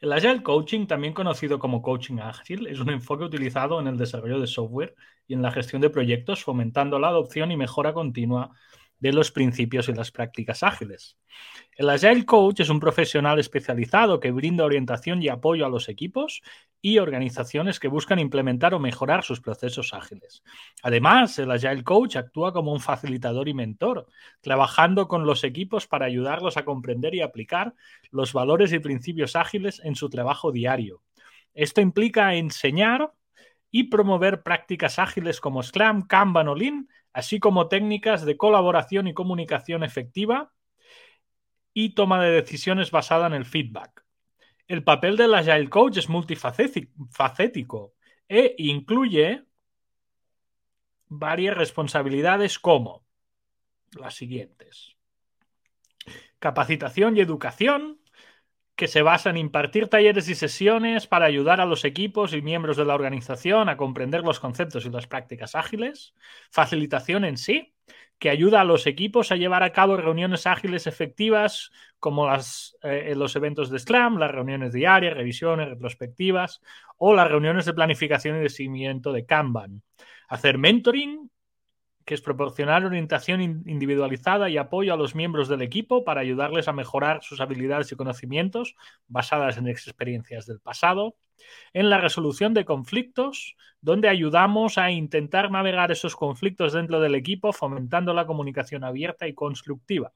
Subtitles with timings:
[0.00, 4.40] El Agile Coaching, también conocido como Coaching Ágil, es un enfoque utilizado en el desarrollo
[4.40, 4.94] de software
[5.26, 8.50] y en la gestión de proyectos, fomentando la adopción y mejora continua
[9.00, 11.16] de los principios y las prácticas ágiles.
[11.74, 16.42] El Agile Coach es un profesional especializado que brinda orientación y apoyo a los equipos
[16.82, 20.42] y organizaciones que buscan implementar o mejorar sus procesos ágiles.
[20.82, 24.06] Además, el Agile Coach actúa como un facilitador y mentor,
[24.40, 27.74] trabajando con los equipos para ayudarlos a comprender y aplicar
[28.10, 31.02] los valores y principios ágiles en su trabajo diario.
[31.54, 33.12] Esto implica enseñar
[33.70, 39.14] y promover prácticas ágiles como Scrum, Kanban o Lean así como técnicas de colaboración y
[39.14, 40.52] comunicación efectiva
[41.72, 44.04] y toma de decisiones basada en el feedback.
[44.66, 47.94] El papel del Agile Coach es multifacético
[48.28, 49.44] e incluye
[51.08, 53.04] varias responsabilidades como
[53.98, 54.96] las siguientes.
[56.38, 57.99] Capacitación y educación,
[58.80, 62.78] que se basa en impartir talleres y sesiones para ayudar a los equipos y miembros
[62.78, 66.14] de la organización a comprender los conceptos y las prácticas ágiles.
[66.50, 67.74] Facilitación en sí,
[68.18, 72.26] que ayuda a los equipos a llevar a cabo reuniones ágiles efectivas como
[72.82, 76.62] eh, los eventos de Scrum, las reuniones diarias, revisiones, retrospectivas
[76.96, 79.82] o las reuniones de planificación y de seguimiento de Kanban.
[80.26, 81.30] Hacer mentoring
[82.10, 86.72] que es proporcionar orientación individualizada y apoyo a los miembros del equipo para ayudarles a
[86.72, 88.74] mejorar sus habilidades y conocimientos
[89.06, 91.14] basadas en experiencias del pasado,
[91.72, 97.52] en la resolución de conflictos, donde ayudamos a intentar navegar esos conflictos dentro del equipo
[97.52, 100.12] fomentando la comunicación abierta y constructiva.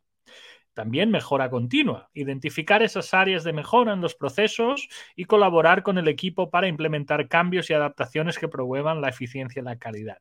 [0.72, 6.08] También mejora continua, identificar esas áreas de mejora en los procesos y colaborar con el
[6.08, 10.18] equipo para implementar cambios y adaptaciones que promuevan la eficiencia y la calidad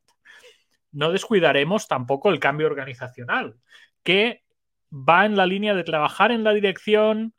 [0.93, 3.57] no descuidaremos tampoco el cambio organizacional,
[4.03, 4.43] que
[4.91, 7.33] va en la línea de trabajar en la dirección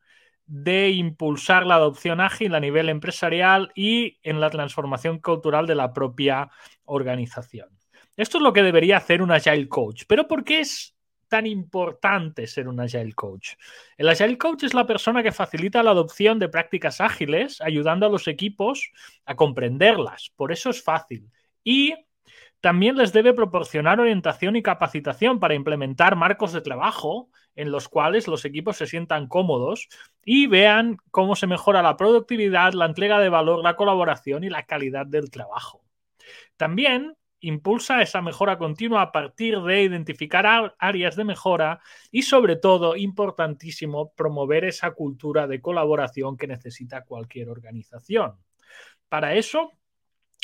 [0.46, 5.92] de impulsar la adopción ágil a nivel empresarial y en la transformación cultural de la
[5.92, 6.50] propia
[6.84, 7.68] organización.
[8.16, 10.04] Esto es lo que debería hacer un Agile Coach.
[10.06, 10.94] Pero ¿por qué es
[11.28, 13.54] tan importante ser un Agile Coach?
[13.96, 18.10] El Agile Coach es la persona que facilita la adopción de prácticas ágiles, ayudando a
[18.10, 18.92] los equipos
[19.24, 20.30] a comprenderlas.
[20.36, 21.30] Por eso es fácil.
[21.64, 21.94] Y
[22.64, 28.26] también les debe proporcionar orientación y capacitación para implementar marcos de trabajo en los cuales
[28.26, 29.90] los equipos se sientan cómodos
[30.24, 34.62] y vean cómo se mejora la productividad, la entrega de valor, la colaboración y la
[34.62, 35.84] calidad del trabajo.
[36.56, 42.96] También impulsa esa mejora continua a partir de identificar áreas de mejora y sobre todo,
[42.96, 48.38] importantísimo, promover esa cultura de colaboración que necesita cualquier organización.
[49.10, 49.70] Para eso,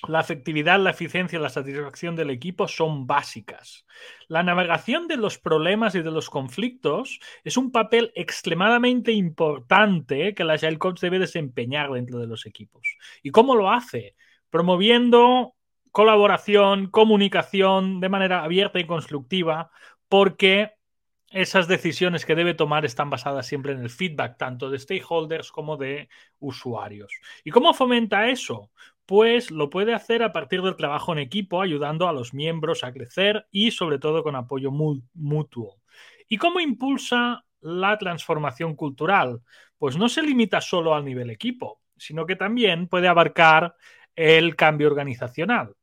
[0.09, 3.85] la efectividad, la eficiencia y la satisfacción del equipo son básicas.
[4.29, 10.45] La navegación de los problemas y de los conflictos es un papel extremadamente importante que
[10.45, 12.97] la Agile Coach debe desempeñar dentro de los equipos.
[13.23, 14.17] ¿Y cómo lo hace?
[14.49, 15.55] Promoviendo
[15.91, 19.71] colaboración, comunicación de manera abierta y constructiva,
[20.09, 20.73] porque
[21.31, 25.77] esas decisiones que debe tomar están basadas siempre en el feedback tanto de stakeholders como
[25.77, 26.09] de
[26.41, 27.13] usuarios.
[27.45, 28.71] ¿Y cómo fomenta eso?
[29.11, 32.93] Pues lo puede hacer a partir del trabajo en equipo, ayudando a los miembros a
[32.93, 35.81] crecer y sobre todo con apoyo mutuo.
[36.29, 39.43] ¿Y cómo impulsa la transformación cultural?
[39.79, 43.75] Pues no se limita solo al nivel equipo, sino que también puede abarcar
[44.15, 45.75] el cambio organizacional.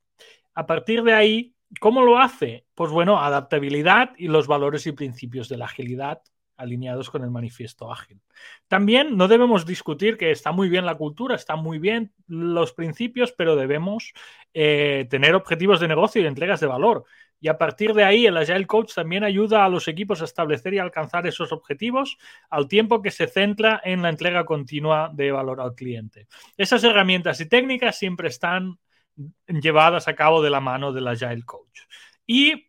[0.54, 2.66] A partir de ahí, ¿cómo lo hace?
[2.76, 6.22] Pues bueno, adaptabilidad y los valores y principios de la agilidad
[6.58, 8.20] alineados con el manifiesto ágil.
[8.68, 13.32] También no debemos discutir que está muy bien la cultura, están muy bien los principios,
[13.32, 14.14] pero debemos
[14.54, 17.06] eh, tener objetivos de negocio y entregas de valor.
[17.40, 20.74] Y a partir de ahí, el Agile Coach también ayuda a los equipos a establecer
[20.74, 22.18] y alcanzar esos objetivos
[22.50, 26.28] al tiempo que se centra en la entrega continua de valor al cliente.
[26.58, 28.80] Esas herramientas y técnicas siempre están
[29.48, 31.82] llevadas a cabo de la mano del Agile Coach.
[32.26, 32.67] Y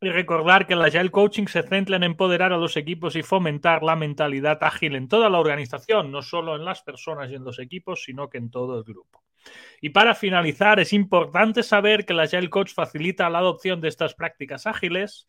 [0.00, 3.82] y recordar que el Agile Coaching se centra en empoderar a los equipos y fomentar
[3.82, 7.58] la mentalidad ágil en toda la organización, no solo en las personas y en los
[7.58, 9.22] equipos, sino que en todo el grupo.
[9.82, 14.14] Y para finalizar, es importante saber que el Agile Coach facilita la adopción de estas
[14.14, 15.26] prácticas ágiles,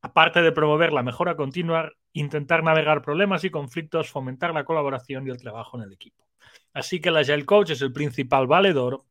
[0.00, 5.30] aparte de promover la mejora continua, intentar navegar problemas y conflictos, fomentar la colaboración y
[5.30, 6.26] el trabajo en el equipo.
[6.72, 9.04] Así que el Agile Coach es el principal valedor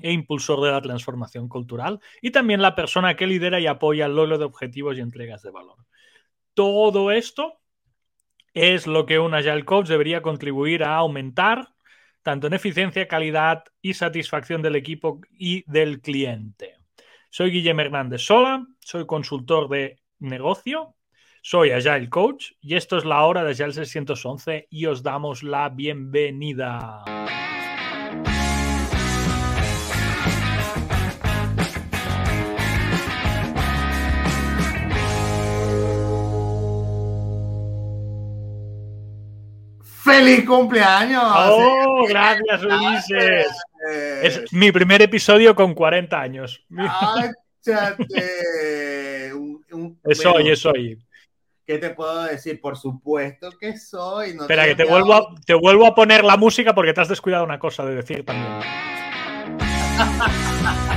[0.00, 4.16] e impulsor de la transformación cultural y también la persona que lidera y apoya el
[4.16, 5.76] logro de objetivos y entregas de valor.
[6.54, 7.60] Todo esto
[8.54, 11.68] es lo que un Agile Coach debería contribuir a aumentar
[12.22, 16.76] tanto en eficiencia, calidad y satisfacción del equipo y del cliente.
[17.30, 20.94] Soy Guillermo Hernández Sola, soy consultor de negocio
[21.42, 25.68] Soy Agile Coach y esto es la hora de Agile 611 y os damos la
[25.68, 27.04] bienvenida.
[40.08, 41.22] ¡Feliz cumpleaños!
[41.22, 43.46] ¡Oh, gracias, Ulises!
[44.22, 46.64] Es mi primer episodio con 40 años.
[46.78, 48.04] ¡Áchate!
[49.34, 50.98] un, un, es hoy, es hoy.
[51.66, 52.58] ¿Qué te puedo decir?
[52.60, 54.32] Por supuesto que soy.
[54.34, 57.08] No Espera, que te vuelvo, a, te vuelvo a poner la música porque te has
[57.08, 58.60] descuidado una cosa de decir también.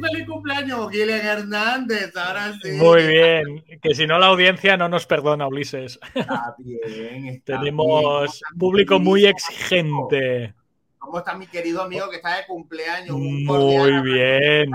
[0.00, 2.16] Feliz cumpleaños, Hernández.
[2.16, 2.72] Ahora sí.
[2.72, 3.64] Muy bien.
[3.80, 5.98] Que si no, la audiencia no nos perdona, Ulises.
[6.14, 7.26] Está bien.
[7.26, 8.58] Está Tenemos bien.
[8.58, 10.54] público muy exigente.
[10.98, 13.14] ¿Cómo está mi querido amigo que está de cumpleaños?
[13.16, 14.70] Un Muy bien.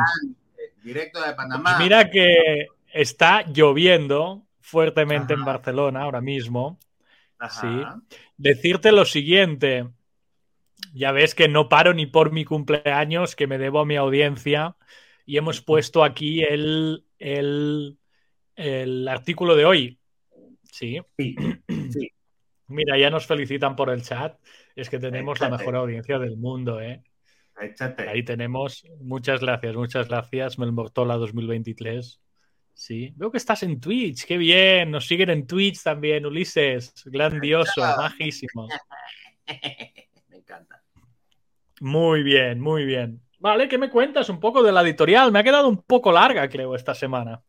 [0.83, 1.75] Directo de Panamá.
[1.77, 5.39] Pues mira que está lloviendo fuertemente Ajá.
[5.39, 6.77] en Barcelona ahora mismo.
[7.39, 7.61] Ajá.
[7.61, 8.13] sí.
[8.37, 9.87] Decirte lo siguiente.
[10.93, 14.75] Ya ves que no paro ni por mi cumpleaños, que me debo a mi audiencia.
[15.27, 18.00] Y hemos puesto aquí el, el,
[18.56, 20.00] el artículo de hoy.
[20.63, 21.00] Sí.
[21.18, 21.35] Sí,
[21.91, 22.12] sí.
[22.68, 24.39] Mira, ya nos felicitan por el chat.
[24.74, 27.03] Es que tenemos la mejor audiencia del mundo, ¿eh?
[27.59, 28.07] Échate.
[28.07, 28.85] Ahí tenemos.
[29.01, 30.57] Muchas gracias, muchas gracias.
[30.57, 32.21] Melmortola 2023.
[32.73, 33.12] Sí.
[33.18, 34.25] Veo que estás en Twitch.
[34.25, 34.91] Qué bien.
[34.91, 36.94] Nos siguen en Twitch también, Ulises.
[37.06, 38.69] Grandioso, majísimo.
[40.30, 40.81] Me encanta.
[41.81, 43.26] Muy bien, muy bien.
[43.39, 45.31] Vale, ¿qué me cuentas un poco de la editorial?
[45.31, 47.41] Me ha quedado un poco larga, creo, esta semana.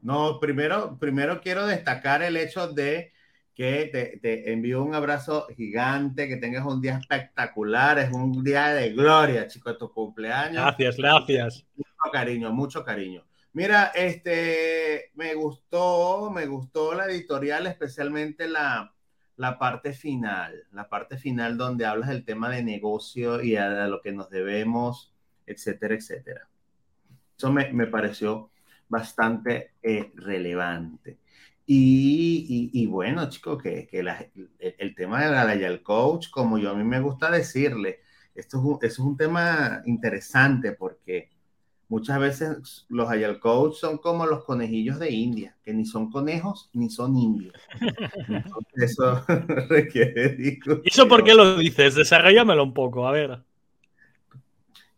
[0.00, 3.12] No, primero, primero quiero destacar el hecho de
[3.54, 8.68] que te, te envío un abrazo gigante, que tengas un día espectacular, es un día
[8.68, 10.62] de gloria, chico, tu cumpleaños.
[10.62, 11.66] Gracias, gracias.
[11.76, 13.24] Mucho cariño, mucho cariño.
[13.52, 18.93] Mira, este, me gustó, me gustó la editorial, especialmente la,
[19.36, 24.00] la parte final, la parte final donde hablas del tema de negocio y a, lo
[24.00, 25.12] que nos debemos,
[25.46, 26.48] etcétera, etcétera.
[27.36, 28.50] Eso me, me pareció
[28.88, 31.18] bastante eh, relevante.
[31.66, 34.10] Y, y, y, bueno, chicos, que, que el,
[34.78, 38.00] el, tema de la Agile Coach, como yo a mí me gusta decirle,
[38.34, 41.30] esto es un, es un tema interesante porque
[41.88, 46.70] muchas veces los Agile Coach son como los conejillos de India, que ni son conejos
[46.72, 47.54] ni son indios.
[48.28, 49.24] Entonces, eso
[49.68, 50.82] requiere discusión.
[50.84, 51.94] ¿Y eso por qué lo dices?
[51.94, 53.40] Desarrollamelo un poco, a ver.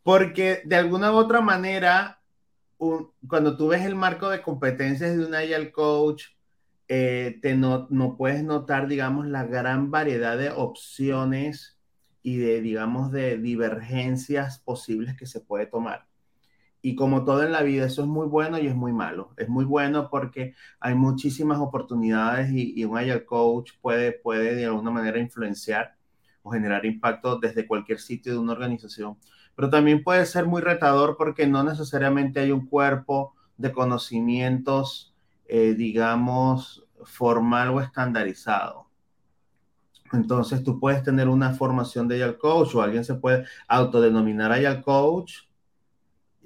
[0.03, 2.21] Porque de alguna u otra manera,
[2.79, 6.27] un, cuando tú ves el marco de competencias de un Agile Coach,
[6.89, 11.77] eh, te no, no, puedes notar, digamos, la gran variedad de opciones
[12.23, 16.06] y de, digamos, de divergencias posibles que se puede tomar.
[16.83, 19.33] Y como todo en la vida, eso es muy bueno y es muy malo.
[19.37, 24.67] Es muy bueno porque hay muchísimas oportunidades y, y un Agile Coach puede, puede de
[24.67, 25.97] alguna manera influenciar
[26.43, 29.19] o generar impacto desde cualquier sitio de una organización.
[29.57, 35.17] Pero también puede ser muy retador porque no necesariamente hay un cuerpo de conocimientos
[35.49, 38.89] eh, digamos, formal o estandarizado.
[40.13, 44.83] Entonces tú puedes tener una formación de Agile Coach o alguien se puede autodenominar Agile
[44.83, 45.43] Coach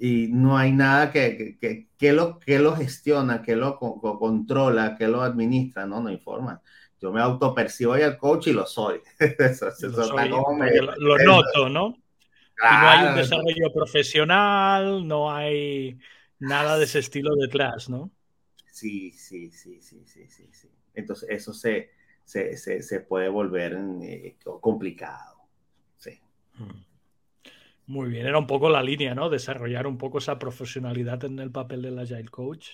[0.03, 4.17] y no hay nada que, que, que, que lo, que lo gestiona, que lo co
[4.17, 6.59] controla, que lo administra, no, no informa.
[6.99, 8.99] Yo me autopercibo Agile Coach y lo soy.
[9.19, 11.95] eso, eso lo, soy me, lo, lo noto, ¿no?
[12.55, 12.73] Claro.
[12.73, 15.99] Y no hay un desarrollo profesional, no hay
[16.39, 18.09] nada de ese estilo detrás, ¿no?
[18.71, 20.71] Sí, sí, sí, sí, sí, sí, sí.
[20.95, 21.91] Entonces eso se,
[22.23, 25.43] se, se, se puede volver eh, complicado.
[25.99, 26.19] Sí.
[27.91, 29.29] Muy bien, era un poco la línea, ¿no?
[29.29, 32.69] Desarrollar un poco esa profesionalidad en el papel del Agile Coach,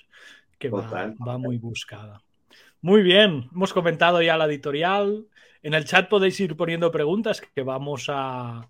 [0.60, 2.22] que va, va, muy buscada.
[2.82, 5.26] Muy bien, hemos comentado ya la editorial.
[5.64, 8.70] En el chat podéis ir poniendo preguntas que vamos a,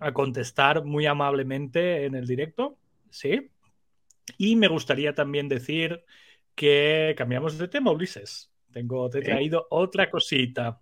[0.00, 2.76] a contestar muy amablemente en el directo.
[3.10, 3.48] Sí.
[4.36, 6.02] Y me gustaría también decir
[6.56, 8.50] que cambiamos de tema, Ulises.
[8.72, 9.66] Tengo, te he traído ¿Eh?
[9.70, 10.80] otra cosita.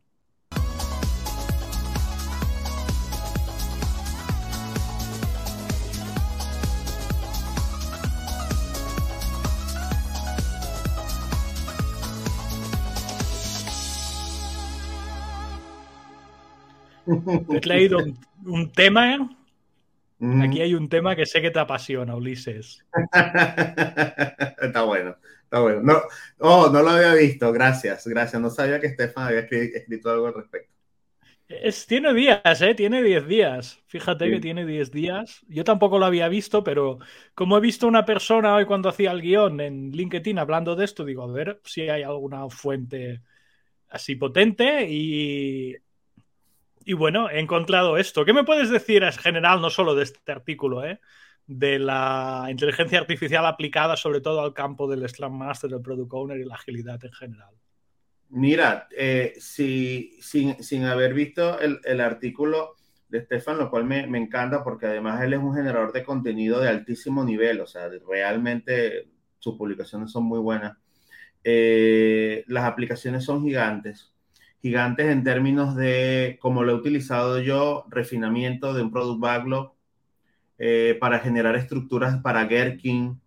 [17.49, 19.37] Te he traído un, un tema.
[20.19, 20.43] Mm.
[20.43, 22.85] Aquí hay un tema que sé que te apasiona, Ulises.
[23.13, 25.17] Está bueno.
[25.45, 25.81] Está bueno.
[25.83, 26.03] No,
[26.39, 27.53] oh, no lo había visto.
[27.53, 28.43] Gracias, gracias.
[28.43, 30.77] No sabía que Estefan había escrito algo al respecto.
[31.49, 32.75] Es, tiene días, ¿eh?
[32.75, 33.81] Tiene 10 días.
[33.87, 35.45] Fíjate que tiene 10 días.
[35.47, 36.99] Yo tampoco lo había visto, pero
[37.35, 41.05] como he visto una persona hoy cuando hacía el guion en LinkedIn hablando de esto,
[41.05, 43.23] digo, a ver si hay alguna fuente
[43.89, 45.77] así potente y,
[46.87, 48.25] y bueno, he encontrado esto.
[48.25, 51.01] ¿Qué me puedes decir en general, no solo de este artículo, eh?
[51.47, 56.39] de la inteligencia artificial aplicada sobre todo al campo del Scrum Master, del Product Owner
[56.39, 57.55] y la agilidad en general?
[58.31, 62.75] Mira, eh, si, sin, sin, haber visto el, el, artículo
[63.09, 66.61] de Stefan, lo cual me, me, encanta porque además él es un generador de contenido
[66.61, 70.77] de altísimo nivel, o sea, realmente sus publicaciones son muy buenas.
[71.45, 74.13] Eh, las aplicaciones son gigantes,
[74.63, 79.73] gigantes en términos de, como lo he utilizado yo, refinamiento de un product backlog
[80.59, 83.21] eh, para generar estructuras para Gherkin,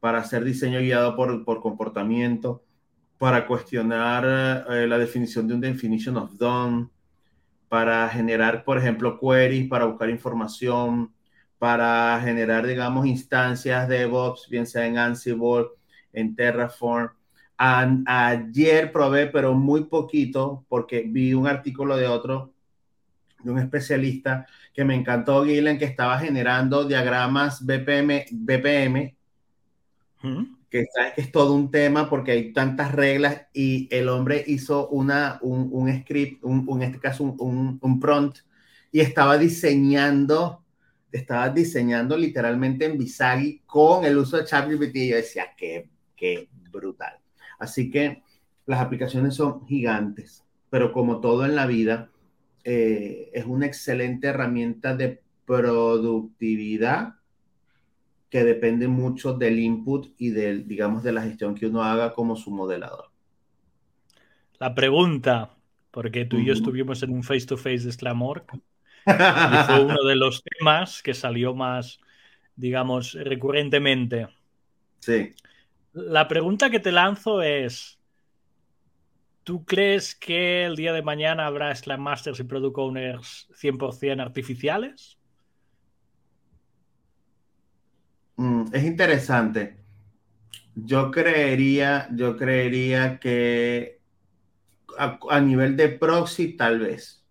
[0.00, 2.62] para hacer diseño guiado por, por comportamiento
[3.18, 6.88] para cuestionar eh, la definición de un definition of done,
[7.68, 11.12] para generar, por ejemplo, queries, para buscar información,
[11.58, 15.68] para generar, digamos, instancias de DevOps, bien sea en Ansible,
[16.12, 17.10] en Terraform.
[17.58, 22.52] Ayer probé, pero muy poquito, porque vi un artículo de otro,
[23.42, 29.16] de un especialista, que me encantó, Gillen, que estaba generando diagramas BPM, BPM
[30.70, 34.88] que sabes que es todo un tema porque hay tantas reglas y el hombre hizo
[34.88, 38.38] una, un, un script, un, en este caso un, un, prompt,
[38.90, 40.64] y estaba diseñando,
[41.12, 44.96] estaba diseñando literalmente en Visagi con el uso de ChatGPT.
[44.96, 47.18] Y yo decía, qué, qué brutal.
[47.58, 48.22] Así que
[48.66, 52.10] las aplicaciones son gigantes, pero como todo en la vida,
[52.64, 57.14] eh, es una excelente herramienta de productividad
[58.28, 62.34] que depende mucho del input y del, digamos, de la gestión que uno haga como
[62.34, 63.10] su modelador.
[64.58, 65.56] La pregunta,
[65.90, 68.44] porque tú y yo estuvimos en un face-to-face de Sclamor,
[69.06, 72.00] y fue uno de los temas que salió más,
[72.56, 74.26] digamos, recurrentemente.
[74.98, 75.32] Sí.
[75.96, 77.98] La pregunta que te lanzo es,
[79.44, 85.16] ¿tú crees que el día de mañana habrá Slam Masters y Product Owners 100% artificiales?
[88.36, 89.78] Mm, es interesante.
[90.74, 94.02] Yo creería, yo creería que
[94.98, 97.24] a, nivel de proxy, tal vez,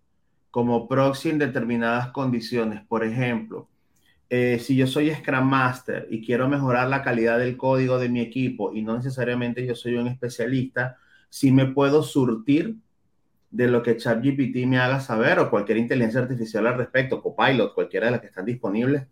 [0.50, 2.84] como proxy en determinadas condiciones.
[2.88, 3.68] Por ejemplo,
[4.28, 8.20] eh, si yo soy Scrum Master y quiero mejorar la calidad del código de mi
[8.20, 12.76] equipo y no necesariamente yo soy un especialista, sí me puedo surtir
[13.50, 18.06] de lo que ChatGPT me haga saber o cualquier inteligencia artificial al respecto, Copilot, cualquiera
[18.06, 19.06] de las que están disponibles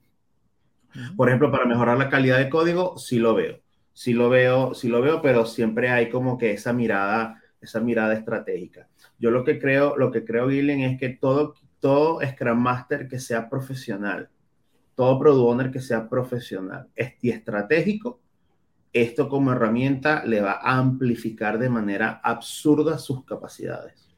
[1.17, 3.61] por ejemplo, para mejorar la calidad de código, sí lo veo.
[3.93, 8.15] Sí lo veo, sí lo veo, pero siempre hay como que esa mirada, esa mirada
[8.15, 8.89] estratégica.
[9.19, 13.19] Yo lo que creo, lo que creo, Gillen, es que todo, todo Scrum Master que
[13.19, 14.29] sea profesional,
[14.95, 16.89] todo Product Owner que sea profesional
[17.21, 18.21] y estratégico,
[18.93, 24.09] esto como herramienta le va a amplificar de manera absurda sus capacidades.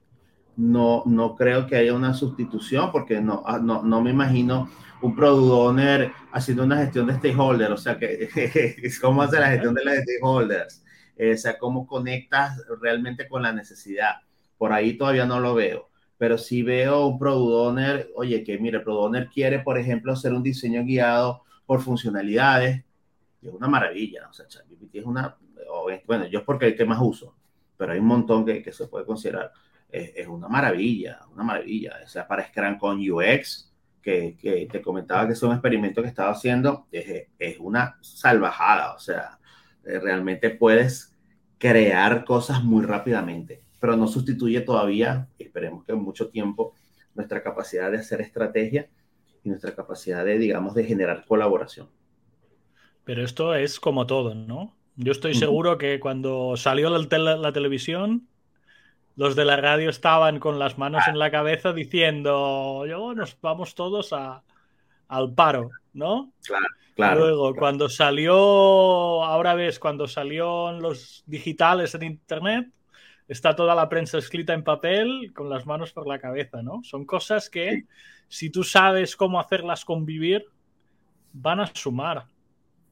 [0.56, 5.14] No, no creo que haya una sustitución porque no, ah, no, no me imagino un
[5.14, 8.28] product owner haciendo una gestión de stakeholders, o sea, que,
[9.00, 10.84] cómo hace la gestión de las stakeholders,
[11.16, 14.16] eh, o sea, cómo conectas realmente con la necesidad.
[14.58, 18.78] Por ahí todavía no lo veo, pero sí veo un product owner, oye, que mire,
[18.78, 22.84] el product owner quiere, por ejemplo, hacer un diseño guiado por funcionalidades,
[23.42, 25.36] es una maravilla, o sea, ChatGPT es una,
[26.06, 27.36] bueno, yo es porque el que más uso,
[27.76, 29.52] pero hay un montón que, que se puede considerar,
[29.88, 33.72] es, es, una maravilla, una maravilla, o sea, para Scrum con UX,
[34.06, 38.98] que, te comentaba que es un experimento que estaba haciendo, es, es una salvajada, o
[38.98, 39.38] sea,
[39.84, 41.16] eh, realmente puedes
[41.58, 46.74] crear cosas muy rápidamente, pero no sustituye todavía, esperemos que en mucho tiempo,
[47.14, 48.88] nuestra capacidad de hacer estrategia
[49.42, 51.88] y nuestra capacidad de, digamos, de generar colaboración.
[53.04, 54.76] Pero esto es como todo, ¿no?
[54.96, 58.28] Yo estoy seguro que cuando salió la, la televisión,
[59.14, 63.74] los de la radio estaban con las manos en la cabeza diciendo, yo nos vamos
[63.74, 64.42] todos a,
[65.08, 66.32] al paro, ¿no?
[66.46, 67.20] Claro, claro.
[67.20, 68.34] Luego, cuando salió,
[69.24, 72.68] ahora ves, cuando salió los digitales en Internet,
[73.28, 76.82] está toda la prensa escrita en papel con las manos por la cabeza, ¿no?
[76.84, 77.84] Son cosas que,
[78.28, 80.46] si tú sabes cómo hacerlas convivir,
[81.32, 82.26] van a sumar.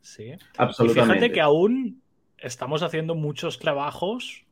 [0.01, 0.33] Sí.
[0.59, 1.01] Absolutamente.
[1.01, 2.03] Y fíjate que aún
[2.39, 4.45] estamos haciendo muchos trabajos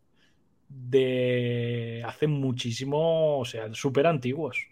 [0.69, 4.67] de hace muchísimo, o sea, súper antiguos.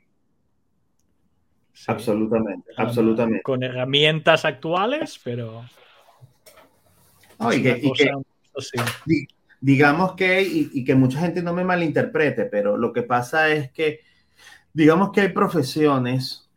[1.87, 3.43] Absolutamente, absolutamente.
[3.43, 5.65] Con herramientas actuales, pero...
[9.61, 14.01] digamos que, y, que mucha gente no me malinterprete, pero lo que pasa es que
[14.73, 16.49] digamos que hay profesiones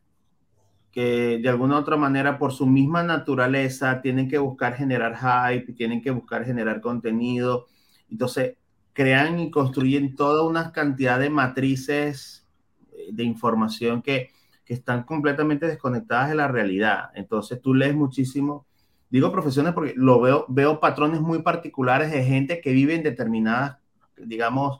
[0.92, 5.74] que de alguna u otra manera por su misma naturaleza tienen que buscar generar hype,
[5.74, 7.68] tienen que buscar generar contenido.
[8.10, 8.58] Entonces,
[8.94, 12.48] crean y construyen toda una cantidad de matrices
[12.92, 14.30] eh, de información que,
[14.64, 17.10] que están completamente desconectadas de la realidad.
[17.16, 18.68] Entonces, tú lees muchísimo,
[19.14, 23.78] digo profesiones porque lo veo, veo patrones muy particulares de gente que vive en determinadas,
[24.18, 24.80] digamos,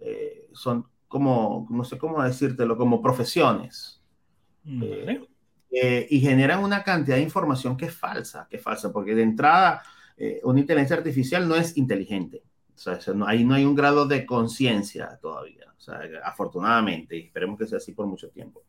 [0.00, 4.02] eh, son como, no sé cómo decírtelo, como profesiones.
[4.66, 5.20] Eh,
[5.70, 9.22] eh, y generan una cantidad de información que es falsa, que es falsa, porque de
[9.22, 9.82] entrada
[10.16, 12.42] eh, una inteligencia artificial no es inteligente.
[12.74, 17.26] O sea, no, ahí no hay un grado de conciencia todavía, o sea, afortunadamente, y
[17.26, 18.64] esperemos que sea así por mucho tiempo.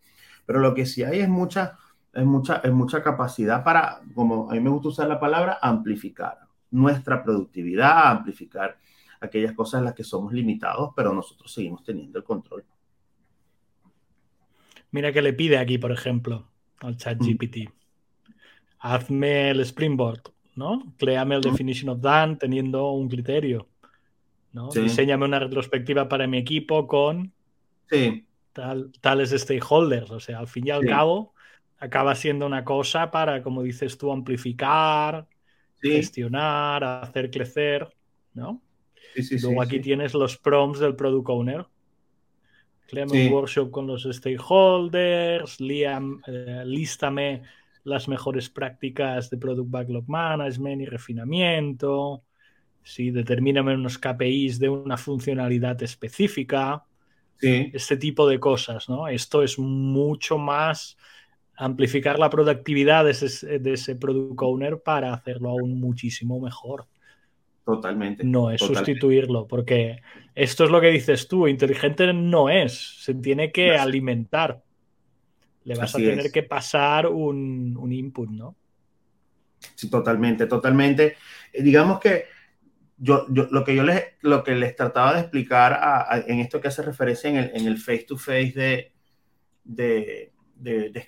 [0.45, 1.79] Pero lo que sí hay es mucha,
[2.15, 6.39] es mucha, es mucha capacidad para, como a mí me gusta usar la palabra, amplificar
[6.71, 8.77] nuestra productividad, amplificar
[9.19, 12.65] aquellas cosas en las que somos limitados, pero nosotros seguimos teniendo el control.
[14.91, 16.47] Mira que le pide aquí, por ejemplo
[16.81, 17.69] al chat GPT.
[18.79, 20.21] Hazme el Springboard,
[20.55, 20.93] ¿no?
[20.97, 21.51] Créame el mm.
[21.51, 23.67] definition of done teniendo un criterio.
[24.51, 24.69] ¿no?
[24.69, 27.33] Diseñame una retrospectiva para mi equipo con
[28.53, 30.11] tal, tales stakeholders.
[30.11, 31.33] O sea, al fin y al cabo,
[31.77, 35.27] acaba siendo una cosa para, como dices tú, amplificar,
[35.81, 37.87] gestionar, hacer crecer,
[38.33, 38.61] ¿no?
[39.41, 41.65] Luego aquí tienes los prompts del product owner,
[42.87, 47.41] Créame un workshop con los stakeholders, liam, eh, lístame
[47.83, 52.23] las mejores prácticas de Product Backlog Management y refinamiento.
[52.83, 56.83] Sí, determíname unos KPIs de una funcionalidad específica.
[57.37, 57.71] Sí.
[57.73, 59.07] Este tipo de cosas, ¿no?
[59.07, 60.97] Esto es mucho más
[61.57, 66.87] amplificar la productividad de ese, de ese product owner para hacerlo aún muchísimo mejor.
[67.65, 68.23] Totalmente.
[68.23, 70.01] No es sustituirlo, porque
[70.35, 74.61] esto es lo que dices tú, inteligente no es, se tiene que alimentar.
[75.63, 78.55] Le vas a tener que pasar un, un, input, ¿no?
[79.73, 81.15] Sí, totalmente, totalmente.
[81.51, 82.25] Eh, digamos que
[82.97, 86.67] yo, yo, lo, que yo les, lo que les trataba de explicar en esto que
[86.67, 88.93] hace referencia en el, en el face to face de,
[89.63, 91.05] de, de, de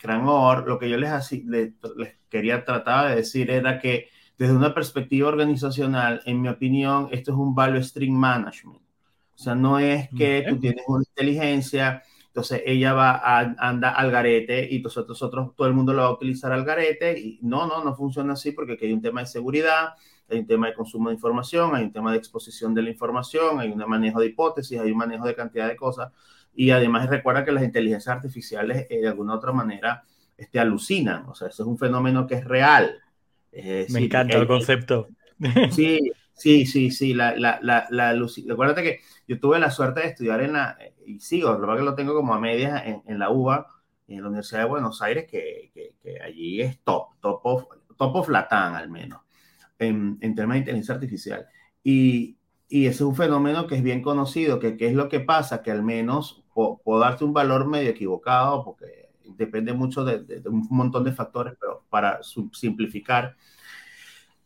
[0.66, 5.30] lo que yo les, les, les quería tratar de decir era que desde una perspectiva
[5.30, 8.82] organizacional, en mi opinión, esto es un value stream management.
[9.34, 14.12] O sea, no es que tú tienes una inteligencia, entonces ella va a andar al
[14.12, 17.20] garete y nosotros, nosotros, todo el mundo lo va a utilizar al garete.
[17.20, 19.90] Y no, no, no funciona así porque aquí hay un tema de seguridad,
[20.30, 23.60] hay un tema de consumo de información, hay un tema de exposición de la información,
[23.60, 26.12] hay un manejo de hipótesis, hay un manejo de cantidad de cosas.
[26.60, 30.04] Y además recuerda que las inteligencias artificiales eh, de alguna otra manera
[30.36, 31.28] este, alucinan.
[31.28, 33.00] O sea, ese es un fenómeno que es real.
[33.54, 35.08] Me encanta el, concepto.
[35.72, 36.00] Sí,
[36.34, 37.14] sí, sí, sí.
[37.14, 38.14] La, la, la, la
[38.48, 41.94] Recuérdate que yo tuve la suerte de estudiar en la, y sigo, lo que lo
[41.94, 43.68] tengo como a medias en, en, la UBA,
[44.08, 47.66] en la Universidad de Buenos Aires, que, que, que allí es top, top of,
[47.96, 49.22] top of Latam al menos,
[49.78, 51.46] en, en temas de inteligencia artificial.
[51.84, 55.20] Y, y ese es un fenómeno que es bien conocido, que qué es lo que
[55.20, 56.44] pasa, que al menos
[56.84, 61.84] puedo, darte un valor medio equivocado, porque depende mucho de, un montón de factores, pero
[61.90, 63.36] para simplificar,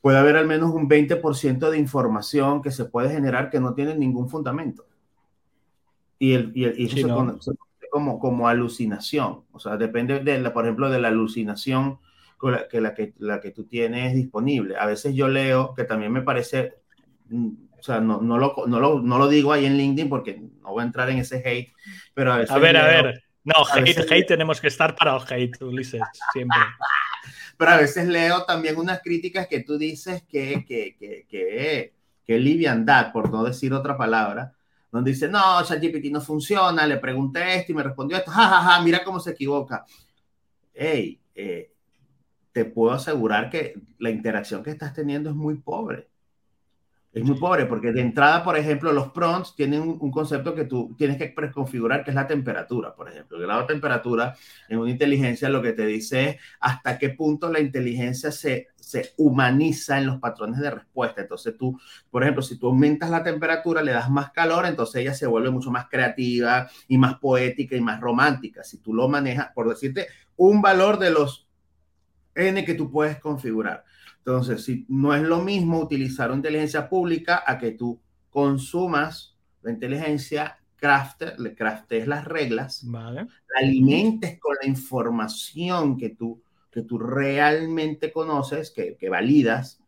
[0.02, 3.96] puede haber al menos un 20% de información que se puede generar que no tiene
[3.96, 4.86] ningún fundamento.
[6.20, 7.52] Y, el, y, eso se, conoce
[7.90, 9.44] como, como alucinación.
[9.52, 12.00] O sea, depende, de la, por ejemplo, de la alucinación
[12.70, 14.76] que la, que la que tú tienes disponible.
[14.78, 16.74] A veces yo leo, que también me parece,
[17.30, 17.50] mm,
[17.82, 20.70] o sea, no, no, lo, no, lo, no lo digo ahí en LinkedIn porque no
[20.70, 21.74] voy a entrar en ese hate,
[22.14, 22.52] pero a veces...
[22.52, 26.60] A ver, a ver, no, hate, hate, tenemos que estar para el hate, Ulises, siempre.
[27.58, 31.94] Pero a veces leo también unas críticas que tú dices que, que, que, que,
[32.26, 34.54] que liviandad, por no decir otra palabra,
[34.92, 38.78] donde dice, no, ChatGPT no funciona, le pregunté esto y me respondió esto, jajaja, ja,
[38.78, 39.86] ja, mira cómo se equivoca.
[40.74, 41.72] Hey, eh,
[42.52, 46.11] te puedo asegurar que la interacción que estás teniendo es muy pobre.
[47.14, 50.96] Es muy pobre porque de entrada, por ejemplo, los prompts tienen un, concepto que tú
[50.98, 53.36] tienes que preconfigurar, que es la temperatura, por ejemplo.
[53.36, 54.34] El grado de temperatura
[54.70, 59.12] en una inteligencia lo que te dice es hasta qué punto la inteligencia se, se
[59.18, 61.20] humaniza en los patrones de respuesta.
[61.20, 61.78] Entonces tú,
[62.10, 65.50] por ejemplo, si tú aumentas la temperatura, le das más calor, entonces ella se vuelve
[65.50, 68.64] mucho más creativa y más poética y más romántica.
[68.64, 71.46] Si tú lo manejas, por decirte, un valor de los
[72.36, 73.84] N que tú puedes configurar.
[74.26, 79.72] Entonces, si no es lo mismo utilizar una inteligencia pública a que tú consumas la
[79.72, 83.28] inteligencia, crafte, le craftes las reglas, la
[83.60, 89.80] alimentes con la información que tú, que tú realmente conoces, que, que validas,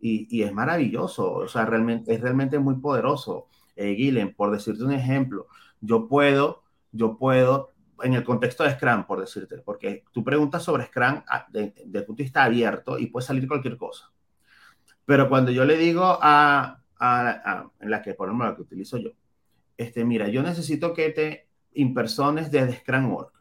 [0.00, 3.48] y, y, es maravilloso, o sea, realmente, es realmente muy poderoso.
[3.76, 5.46] Eh, por decirte un ejemplo,
[5.80, 7.70] yo puedo, yo puedo
[8.02, 12.18] en el contexto de Scrum, por decirte, porque tú preguntas sobre Scrum desde el punto
[12.18, 14.10] de vista abierto y puede salir cualquier cosa.
[15.04, 18.98] Pero cuando yo le digo a, a, en la que, por ejemplo, la que utilizo
[18.98, 19.10] yo,
[19.76, 23.32] este, mira, yo necesito que te impersones desde Scrum.org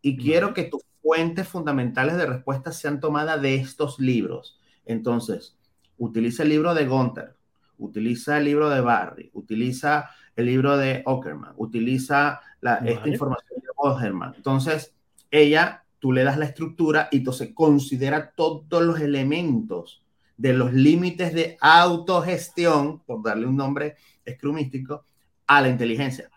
[0.00, 4.60] y quiero que tus fuentes fundamentales de respuesta sean tomadas de estos libros.
[4.84, 5.56] Entonces,
[5.98, 7.36] utiliza el libro de Gunther,
[7.78, 14.34] utiliza el libro de Barry, utiliza el libro de Ockerman, utiliza esta información de Oherman.
[14.36, 14.94] Entonces,
[15.30, 20.02] ella, tú le das la estructura y entonces considera todos los elementos
[20.36, 25.04] de los límites de autogestión, por darle un nombre escrumístico,
[25.46, 26.30] a la inteligencia.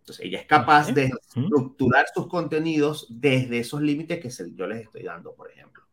[0.00, 5.04] Entonces, ella es capaz de estructurar sus contenidos desde esos límites que yo les estoy
[5.04, 5.84] dando, por ejemplo.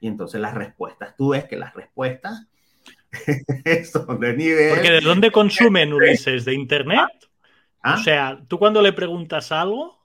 [0.00, 2.46] Y entonces las respuestas, tú ves que las respuestas
[3.92, 4.74] son de nivel...
[4.74, 6.44] Porque ¿de dónde consumen, Ulises?
[6.44, 7.08] ¿De Internet?
[7.82, 7.96] ¿Ah?
[7.98, 10.04] O sea, tú cuando le preguntas algo,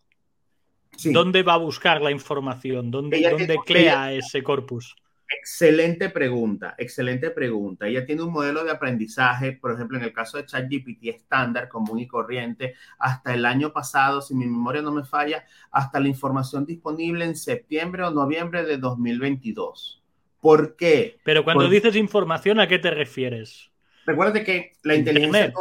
[1.06, 2.92] ¿dónde va a buscar la información?
[2.92, 4.96] ¿Dónde, ¿dónde crea ese corpus?
[5.32, 7.88] Excelente pregunta, excelente pregunta.
[7.88, 12.00] Ella tiene un modelo de aprendizaje, por ejemplo, en el caso de ChatGPT estándar, común
[12.00, 16.66] y corriente, hasta el año pasado, si mi memoria no me falla, hasta la información
[16.66, 19.99] disponible en septiembre o noviembre de 2022.
[20.40, 21.20] ¿Por qué?
[21.24, 23.70] Pero cuando dices información, ¿a qué te refieres?
[24.06, 25.54] Recuerda que la inteligencia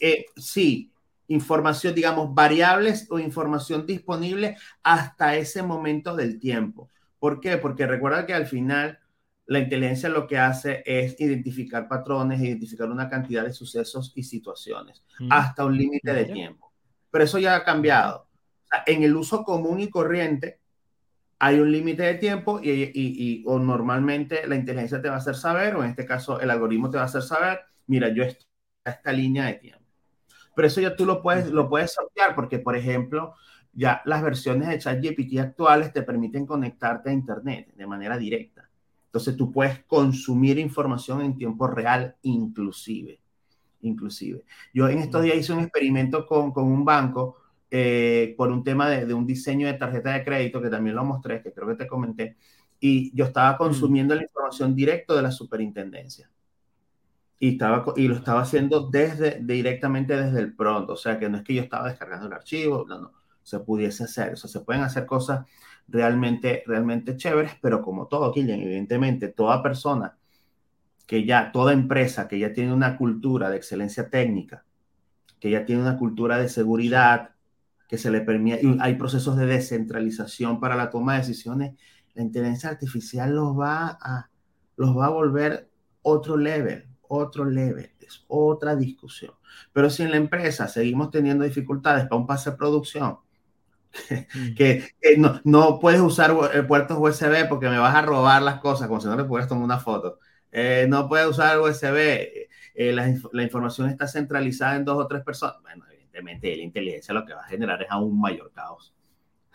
[0.00, 0.92] eh, sí,
[1.28, 6.90] información, digamos, variables o información disponible hasta ese momento del tiempo.
[7.18, 7.56] ¿Por qué?
[7.58, 8.98] Porque recuerda que al final
[9.46, 15.02] la inteligencia lo que hace es identificar patrones, identificar una cantidad de sucesos y situaciones
[15.18, 15.28] mm.
[15.30, 16.72] hasta un límite de tiempo.
[17.10, 18.26] Pero eso ya ha cambiado.
[18.86, 20.59] en el uso común y corriente
[21.42, 25.74] hay un límite de tiempo y, o normalmente la inteligencia te va a hacer saber,
[25.74, 28.46] o en este caso el algoritmo te va a hacer saber, mira, yo estoy
[28.84, 29.84] a esta línea de tiempo.
[30.54, 33.34] Pero eso ya tú lo puedes, lo puedes sortear porque, por ejemplo,
[33.72, 38.68] ya las versiones de ChatGPT actuales te permiten conectarte a Internet de manera directa.
[39.06, 43.18] Entonces tú puedes consumir información en tiempo real inclusive.
[43.80, 44.44] Inclusive.
[44.74, 47.39] Yo en estos días hice un experimento con, con un banco
[47.70, 51.04] eh, por un tema de, de, un diseño de tarjeta de crédito que también lo
[51.04, 52.36] mostré, que creo que te comenté,
[52.80, 56.30] y yo estaba consumiendo la información directo de la superintendencia.
[57.38, 61.38] Y, estaba, y lo estaba haciendo desde, directamente desde el pronto, o sea que no
[61.38, 64.32] es que yo estaba descargando el archivo, no, no se pudiese hacer.
[64.32, 65.46] O sea, se pueden hacer cosas
[65.88, 70.16] realmente, realmente chéveres, pero como todo, Killian, evidentemente, toda persona
[71.06, 74.64] que ya, toda empresa que ya tiene una cultura de excelencia técnica,
[75.40, 77.30] que ya tiene una cultura de seguridad,
[77.90, 81.74] que se le permite, hay procesos de descentralización para la toma de decisiones,
[82.14, 84.30] la inteligencia artificial los va a,
[84.76, 85.68] los va a volver
[86.02, 89.34] otro level, otro level, es otra discusión.
[89.72, 93.18] Pero si en la empresa seguimos teniendo dificultades para un pase de producción,
[94.34, 94.54] Mm.
[94.54, 98.88] que, no, no, puedes usar eh, puertos USB porque me vas a robar las cosas,
[98.88, 100.18] como si no le pudieras tomar una foto.
[100.52, 105.22] Eh, no puedes usar USB, eh, la, la, información está centralizada en dos o tres
[105.22, 105.56] personas.
[105.62, 108.94] Bueno, evidentemente la inteligencia lo que va a generar es aún mayor caos.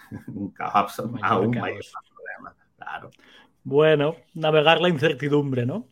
[0.27, 1.11] Un caos aún
[1.51, 3.09] mayor problema, claro.
[3.63, 5.87] Bueno, navegar la incertidumbre, ¿no?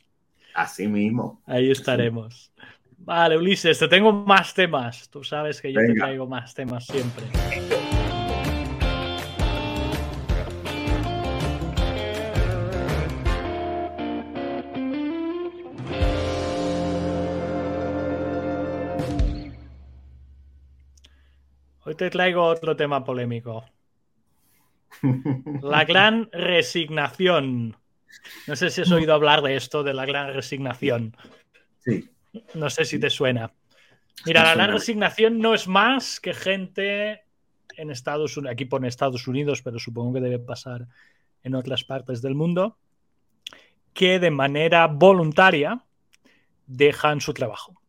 [0.53, 1.41] Así mismo.
[1.47, 2.53] Ahí estaremos.
[2.97, 5.09] Vale, Ulises, te tengo más temas.
[5.09, 7.25] Tú sabes que yo te traigo más temas siempre.
[21.93, 23.65] Hoy te traigo otro tema polémico.
[25.61, 27.77] La gran resignación.
[28.47, 31.15] No sé si has oído hablar de esto, de la gran resignación.
[31.77, 32.09] Sí.
[32.55, 33.53] No sé si te suena.
[34.25, 37.25] Mira, la gran resignación no es más que gente
[37.77, 40.87] en Estados Unidos, aquí pone Estados Unidos, pero supongo que debe pasar
[41.43, 42.75] en otras partes del mundo,
[43.93, 45.83] que de manera voluntaria
[46.65, 47.82] dejan su trabajo.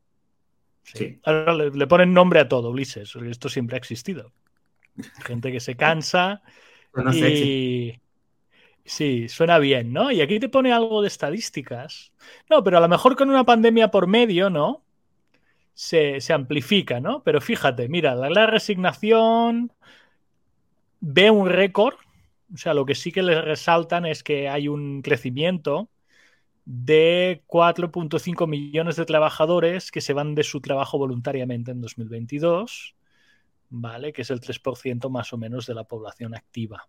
[0.85, 1.19] Sí.
[1.25, 3.17] Ahora le, ponen nombre a todo, Ulises.
[3.17, 4.33] Esto siempre ha existido.
[5.25, 6.43] Gente que se cansa
[7.13, 8.01] y...
[8.87, 10.11] Sí, suena bien, ¿no?
[10.11, 12.13] Y aquí te pone algo de estadísticas.
[12.51, 14.85] No, pero a lo mejor con una pandemia por medio, ¿no?
[15.73, 17.23] Se, se amplifica, ¿no?
[17.23, 19.73] Pero fíjate, mira, la, resignación
[21.01, 21.95] ve un récord.
[22.53, 25.89] O sea, lo que sí que les resaltan es que hay un crecimiento
[26.65, 32.95] de 4.5 millones de trabajadores que se van de su trabajo voluntariamente en 2022,
[33.71, 34.13] ¿vale?
[34.13, 36.89] Que es el 3% más o menos de la población activa.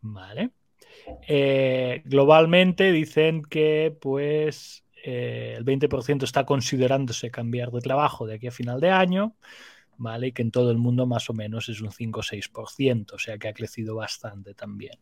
[0.00, 0.50] ¿Vale?
[1.28, 8.48] Eh, globalmente dicen que pues eh, el 20% está considerándose cambiar de trabajo de aquí
[8.48, 9.36] a final de año,
[9.96, 10.28] ¿vale?
[10.28, 13.18] Y que en todo el mundo más o menos es un 5 o 6%, o
[13.18, 14.98] sea que ha crecido bastante también,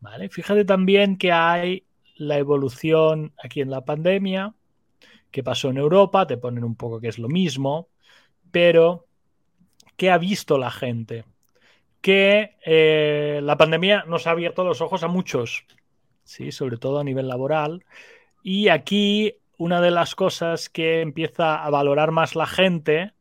[0.00, 0.28] ¿vale?
[0.30, 1.84] Fíjate también que hay
[2.20, 4.54] la evolución aquí en la pandemia,
[5.30, 7.88] que pasó en Europa, te ponen un poco que es lo mismo,
[8.50, 9.06] pero
[9.96, 11.24] ¿qué ha visto la gente?
[12.02, 15.64] Que eh, la pandemia nos ha abierto los ojos a muchos,
[16.22, 16.52] ¿sí?
[16.52, 17.86] sobre todo a nivel laboral,
[18.42, 23.14] y aquí una de las cosas que empieza a valorar más la gente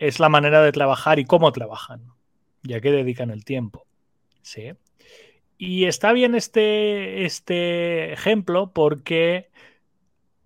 [0.00, 2.12] es la manera de trabajar y cómo trabajan,
[2.64, 3.86] ya que dedican el tiempo.
[4.42, 4.72] ¿sí?
[5.56, 9.48] Y está bien este, este ejemplo porque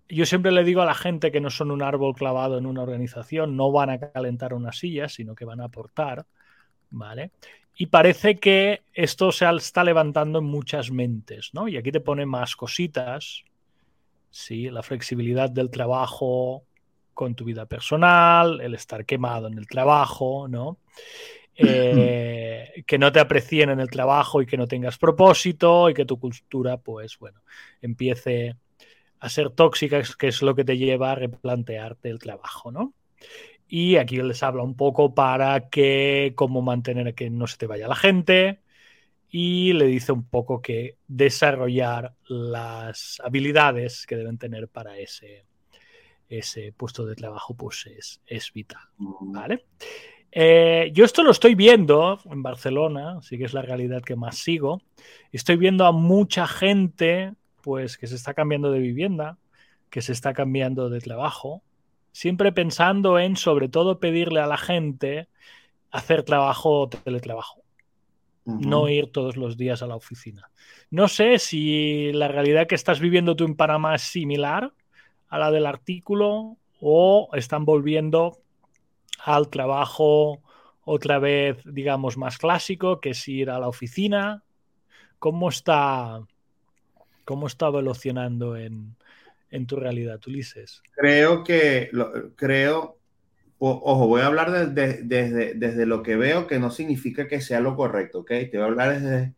[0.07, 2.81] yo siempre le digo a la gente que no son un árbol clavado en una
[2.81, 6.25] organización, no van a calentar una silla, sino que van a aportar,
[6.89, 7.31] ¿vale?
[7.75, 11.67] Y parece que esto se está levantando en muchas mentes, ¿no?
[11.67, 13.43] Y aquí te pone más cositas,
[14.31, 14.69] ¿sí?
[14.69, 16.63] La flexibilidad del trabajo
[17.13, 20.77] con tu vida personal, el estar quemado en el trabajo, ¿no?
[21.61, 26.05] Eh, que no te aprecien en el trabajo y que no tengas propósito y que
[26.05, 27.41] tu cultura, pues bueno,
[27.81, 28.55] empiece
[29.19, 32.93] a ser tóxica, que es lo que te lleva a replantearte el trabajo, ¿no?
[33.67, 37.87] Y aquí les habla un poco para que cómo mantener que no se te vaya
[37.87, 38.61] la gente
[39.29, 45.45] y le dice un poco que desarrollar las habilidades que deben tener para ese,
[46.29, 49.65] ese puesto de trabajo pues es, es vital, ¿vale?
[50.31, 54.37] Eh, yo esto lo estoy viendo en Barcelona, sí que es la realidad que más
[54.37, 54.81] sigo.
[55.31, 59.37] Estoy viendo a mucha gente pues que se está cambiando de vivienda,
[59.89, 61.61] que se está cambiando de trabajo,
[62.11, 65.27] siempre pensando en sobre todo pedirle a la gente
[65.91, 67.63] hacer trabajo o teletrabajo,
[68.45, 70.49] no ir todos los días a la oficina.
[70.89, 74.71] No sé si la realidad que estás viviendo tú en Panamá es similar
[75.27, 78.39] a la del artículo o están volviendo
[79.23, 80.41] al trabajo
[80.83, 84.43] otra vez, digamos, más clásico, que es ir a la oficina.
[85.19, 86.21] ¿Cómo está,
[87.25, 88.95] cómo está evolucionando en,
[89.67, 90.81] tu realidad, Ulises?
[90.91, 91.91] Creo que,
[92.35, 92.97] creo,
[93.59, 97.75] ojo, voy a hablar desde, desde lo que veo, que no significa que sea lo
[97.75, 98.29] correcto, ¿ok?
[98.29, 99.35] Te voy a hablar desde,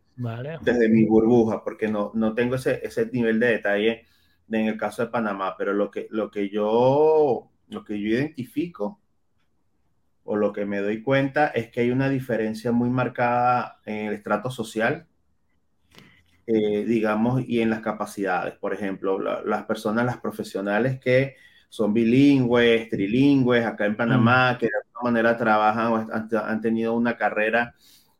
[0.62, 4.06] desde mi burbuja, porque no, no tengo ese, ese nivel de detalle
[4.50, 9.01] en el caso de Panamá, pero lo que, lo que yo, lo que yo identifico
[10.24, 14.14] o lo que me doy cuenta es que hay una diferencia muy marcada en el
[14.14, 15.06] estrato social,
[16.46, 18.54] eh, digamos, y en las capacidades.
[18.54, 21.36] Por ejemplo, las personas, las profesionales que
[21.68, 24.58] son bilingües, trilingües, acá en Panamá, mm.
[24.58, 27.74] que de alguna manera trabajan o han, tenido una carrera,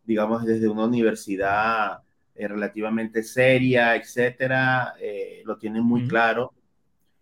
[0.05, 1.99] digamos, desde una universidad
[2.35, 6.09] eh, relativamente seria, etcétera, eh, lo tienen muy mm.
[6.09, 6.55] claro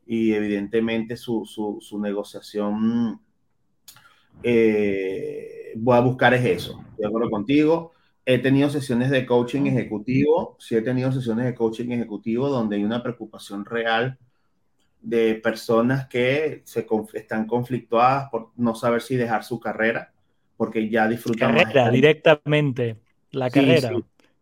[0.07, 3.21] y evidentemente su, su, su negociación
[4.43, 6.85] eh, voy a buscar es eso.
[6.97, 7.93] De acuerdo contigo.
[8.25, 12.85] He tenido sesiones de coaching ejecutivo, sí he tenido sesiones de coaching ejecutivo donde hay
[12.85, 14.19] una preocupación real
[15.01, 20.12] de personas que se están conflictuadas por no saber si dejar su carrera,
[20.57, 22.99] porque ya disfrutan carrera, directamente,
[23.33, 23.93] la carrera.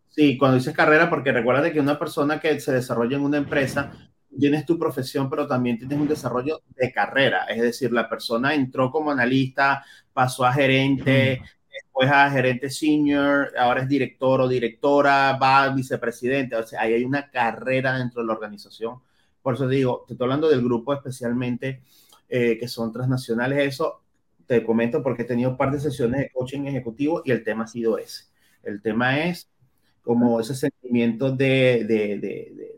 [0.09, 4.11] Sí, cuando dices carrera, porque recuerda que una persona que se desarrolla en una empresa
[4.39, 7.45] tienes tu profesión, pero también tienes un desarrollo de carrera.
[7.45, 13.83] Es decir, la persona entró como analista, pasó a gerente, después a gerente senior, ahora
[13.83, 16.57] es director o directora, va a vicepresidente.
[16.57, 18.97] O sea, ahí hay una carrera dentro de la organización.
[19.43, 21.83] Por eso digo, te estoy hablando del grupo especialmente
[22.29, 23.59] eh, que son transnacionales.
[23.75, 24.03] Eso
[24.47, 27.65] te comento porque he tenido un par de sesiones de coaching ejecutivo y el tema
[27.65, 28.25] ha sido ese.
[28.63, 29.51] El tema es
[30.03, 32.78] como ese sentimiento de, de, de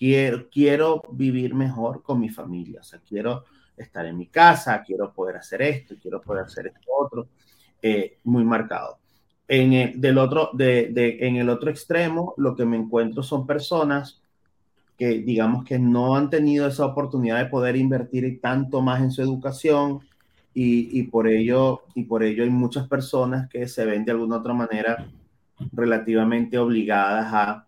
[0.00, 3.44] quiero, vivir mejor con mi familia, o sea, quiero
[3.76, 7.28] estar en mi casa, quiero poder hacer esto, quiero poder hacer esto otro,
[7.82, 8.98] eh, muy marcado.
[9.46, 14.22] En el, del otro, de, en el otro extremo, lo que me encuentro son personas
[14.96, 19.22] que digamos que no han tenido esa oportunidad de poder invertir tanto más en su
[19.22, 20.00] educación
[20.54, 24.36] y, y, por ello, y por ello hay muchas personas que se ven de alguna
[24.36, 25.06] otra manera
[25.72, 27.66] relativamente obligadas a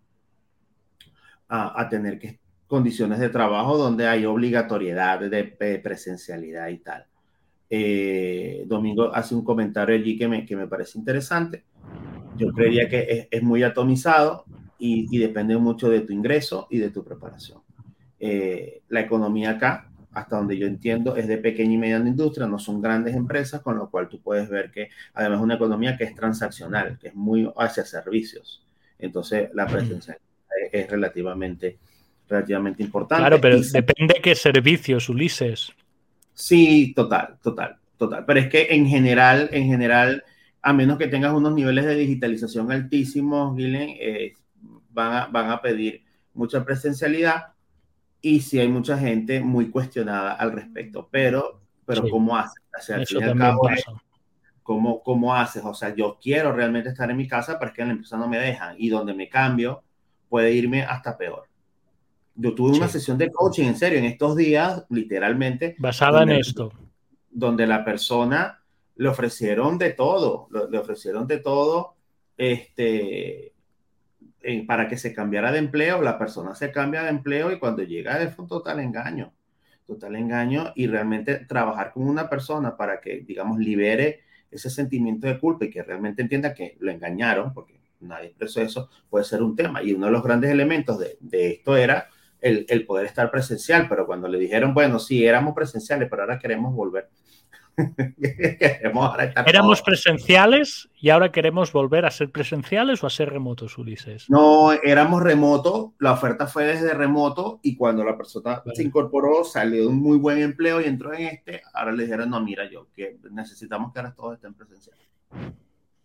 [1.54, 5.44] a, tener que condiciones de trabajo donde hay obligatoriedad de,
[5.82, 7.04] presencialidad y tal.
[7.68, 11.64] Eh, Domingo hace un comentario allí que me, que me parece interesante.
[12.38, 14.46] Yo creería que es, muy atomizado
[14.78, 17.60] y, depende mucho de tu ingreso y de tu preparación.
[18.18, 22.58] Eh, la economía acá, hasta donde yo entiendo, es de pequeña y mediana industria, no
[22.58, 26.04] son grandes empresas, con lo cual tú puedes ver que además es una economía que
[26.04, 28.64] es transaccional, que es muy hacia servicios.
[28.98, 30.31] Entonces, la presencialidad
[30.72, 31.78] es relativamente,
[32.78, 33.22] importante.
[33.22, 35.72] Claro, pero depende qué servicios, Ulises.
[36.34, 38.24] Sí, total, total, total.
[38.26, 40.24] Pero es que en general, en general,
[40.62, 44.34] a menos que tengas unos niveles de digitalización altísimos, Gilen, eh,
[44.90, 46.02] van, a, van a pedir
[46.34, 47.52] mucha presencialidad
[48.20, 51.08] y si hay mucha gente muy cuestionada al respecto.
[51.10, 52.62] Pero, pero ¿cómo haces?
[52.78, 53.18] O sea, Eso
[54.62, 55.62] ¿cómo, ¿cómo, haces?
[55.64, 58.16] O sea, yo quiero realmente estar en mi casa, pero es que en la empresa
[58.16, 59.82] no me dejan y donde me cambio
[60.32, 61.44] puede irme hasta peor.
[62.34, 65.76] Yo tuve una sesión de coaching, en serio, en estos días, literalmente.
[65.78, 66.72] Basada en esto.
[67.30, 68.62] Donde la persona
[68.96, 71.96] le ofrecieron de todo, le ofrecieron de todo,
[72.38, 73.52] este,
[74.40, 77.82] eh, para que se cambiara de empleo, la persona se cambia de empleo y cuando
[77.82, 79.34] llega es un total engaño,
[79.86, 85.38] total engaño y realmente trabajar con una persona para que, digamos, libere ese sentimiento de
[85.38, 89.56] culpa y que realmente entienda que lo engañaron, porque nadie expresó eso, puede ser un
[89.56, 89.82] tema.
[89.82, 92.08] Y uno de los grandes elementos de, de esto era
[92.40, 96.38] el, el, poder estar presencial, pero cuando le dijeron, bueno, sí, éramos presenciales, pero ahora
[96.38, 97.08] queremos volver.
[99.46, 104.28] Éramos presenciales y ahora queremos volver a ser presenciales o a ser remotos, Ulises.
[104.28, 109.82] No, éramos remoto, la oferta fue desde remoto y cuando la persona se incorporó, salió
[109.82, 112.88] de un muy buen empleo y entró en este, ahora le dijeron, no, mira yo,
[112.94, 115.06] que necesitamos que ahora todos estén presenciales.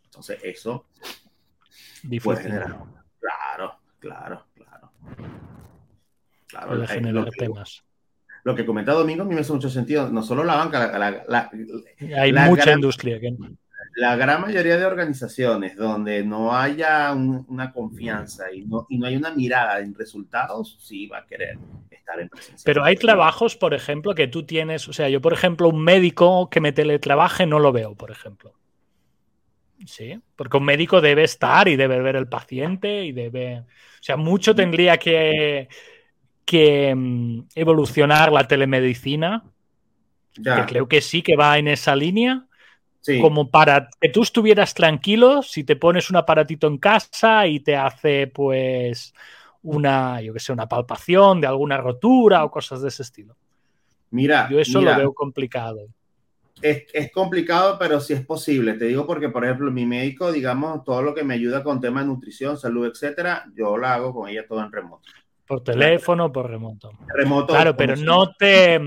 [0.06, 0.86] Entonces, eso
[2.24, 2.78] puede generar.
[3.20, 4.92] Claro, claro, claro.
[6.48, 7.84] Claro, puede generar temas.
[8.44, 10.10] Lo que comenta Domingo a mí me hace mucho sentido.
[10.10, 11.50] No solo la banca, la,
[12.18, 13.20] hay mucha industria.
[13.96, 19.18] La gran mayoría de organizaciones donde no haya una confianza y no, y no hay
[19.18, 21.58] una mirada en resultados, sí va a querer
[21.90, 22.63] estar en presencia.
[22.63, 26.50] Pero hay trabajos, por ejemplo, que tú tienes, o sea, yo, por ejemplo, un médico
[26.50, 28.54] que me teletrabaje no lo veo, por ejemplo.
[29.86, 33.60] Sí, porque un médico debe estar y debe ver el paciente y debe.
[33.60, 35.70] O sea, mucho tendría que,
[36.46, 39.44] que mm, evolucionar la telemedicina.
[40.34, 42.46] Que creo que sí que va en esa línea.
[43.22, 47.76] Como para que tú estuvieras tranquilo si te pones un aparatito en casa y te
[47.76, 49.13] hace, pues,
[49.63, 53.38] una, yo que sé, una palpación de alguna rotura o cosas de ese estilo.
[54.12, 55.88] Mira, yo eso lo veo complicado
[56.62, 58.74] es, complicado, pero sí es posible.
[58.74, 62.04] Te digo porque, por ejemplo, mi médico, digamos, todo lo que me ayuda con temas
[62.04, 65.08] de nutrición, salud, etcétera, yo lo hago con ella todo en remoto.
[65.46, 66.91] Por teléfono, por remoto.
[67.08, 67.54] Remoto.
[67.54, 68.80] Claro, pero no te.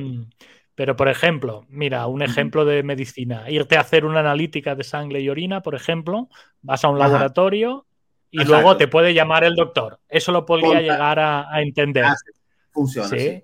[0.75, 3.51] Pero, por ejemplo, mira, un ejemplo de medicina.
[3.51, 6.29] Irte a hacer una analítica de sangre y orina, por ejemplo,
[6.63, 7.87] vas a un laboratorio
[8.31, 10.01] y luego te puede llamar el doctor.
[10.09, 12.07] Eso lo podría llegar a, entender.
[12.71, 13.09] Funciona.
[13.09, 13.43] ¿Sí?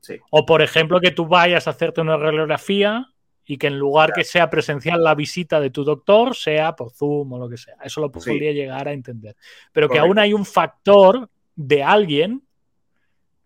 [0.00, 0.16] ¿Sí?
[0.30, 3.08] O, por ejemplo, que tú vayas a hacerte una radiografía
[3.50, 7.32] y que en lugar que sea presencial la visita de tu doctor, sea por Zoom
[7.32, 7.76] o lo que sea.
[7.82, 9.36] Eso lo podría llegar a entender.
[9.72, 12.42] Pero que aún hay un factor de alguien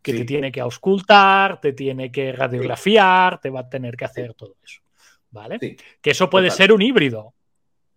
[0.02, 4.34] que te tiene que auscultar, te tiene que radiografiar, te va a tener que hacer
[4.34, 4.80] todo eso.
[5.30, 5.60] ¿Vale?
[5.60, 7.32] Que eso puede ser un híbrido.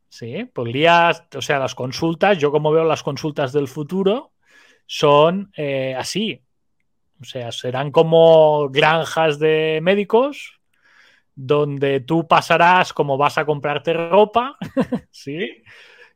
[0.08, 4.32] Sí, podrías, o sea, las consultas, yo como veo las consultas del futuro,
[4.86, 6.40] son eh, así.
[7.20, 10.55] O sea, serán como granjas de médicos
[11.36, 14.58] donde tú pasarás como vas a comprarte ropa,
[15.12, 15.64] ¿sí?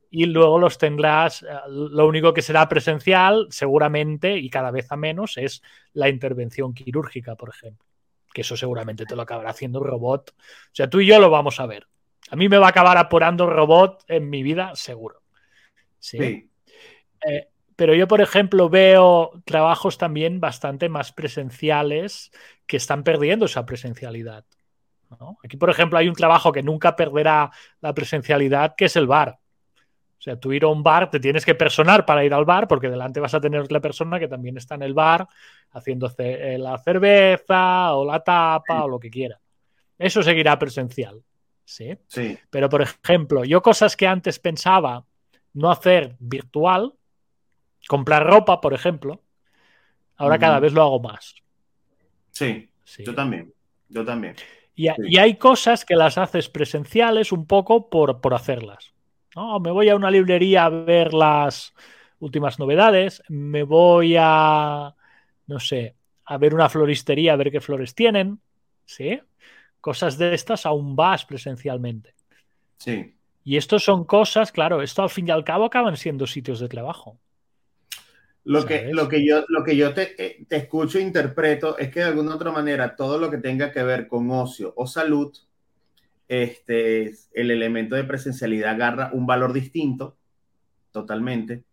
[0.09, 4.95] Y luego los tendrás, eh, lo único que será presencial, seguramente, y cada vez a
[4.95, 5.61] menos, es
[5.93, 7.85] la intervención quirúrgica, por ejemplo.
[8.33, 10.31] Que eso seguramente te lo acabará haciendo un robot.
[10.31, 11.87] O sea, tú y yo lo vamos a ver.
[12.31, 15.21] A mí me va a acabar apurando robot en mi vida, seguro.
[15.99, 16.49] Sí.
[17.27, 22.31] Eh, pero yo, por ejemplo, veo trabajos también bastante más presenciales
[22.67, 24.45] que están perdiendo esa presencialidad.
[25.43, 29.39] Aquí, por ejemplo, hay un trabajo que nunca perderá la presencialidad, que es el bar.
[30.19, 32.67] O sea, tú ir a un bar, te tienes que personar para ir al bar,
[32.67, 35.27] porque delante vas a tener la persona que también está en el bar
[35.71, 39.39] haciendo eh, la cerveza o la tapa o lo que quiera.
[39.97, 41.23] Eso seguirá presencial.
[41.63, 41.97] ¿sí?
[42.07, 42.37] Sí.
[42.49, 45.05] Pero, por ejemplo, yo cosas que antes pensaba
[45.53, 46.93] no hacer virtual,
[47.87, 49.23] comprar ropa, por ejemplo,
[50.17, 51.35] ahora cada vez lo hago más.
[52.31, 53.53] Sí, sí, yo también.
[53.87, 54.35] Yo también.
[54.79, 58.93] Y, hay cosas que las haces presenciales un poco por, por hacerlas.
[59.35, 59.59] ¿no?
[59.59, 61.73] Me voy a una librería a ver las
[62.19, 64.95] últimas novedades, me voy a,
[65.47, 68.39] no sé, a ver una floristería a ver qué flores tienen,
[68.85, 69.19] ¿sí?
[69.81, 72.13] Cosas de estas aún vas presencialmente.
[72.77, 73.15] Sí.
[73.43, 76.69] Y esto son cosas, claro, esto al fin y al cabo acaban siendo sitios de
[76.69, 77.17] trabajo.
[78.49, 81.91] Lo que, lo que yo, lo que yo te, eh, te, escucho e interpreto es
[81.91, 85.31] que de alguna otra manera todo lo que tenga que ver con ocio o salud,
[86.27, 90.17] este, el elemento de presencialidad agarra un valor distinto,
[90.91, 91.63] totalmente.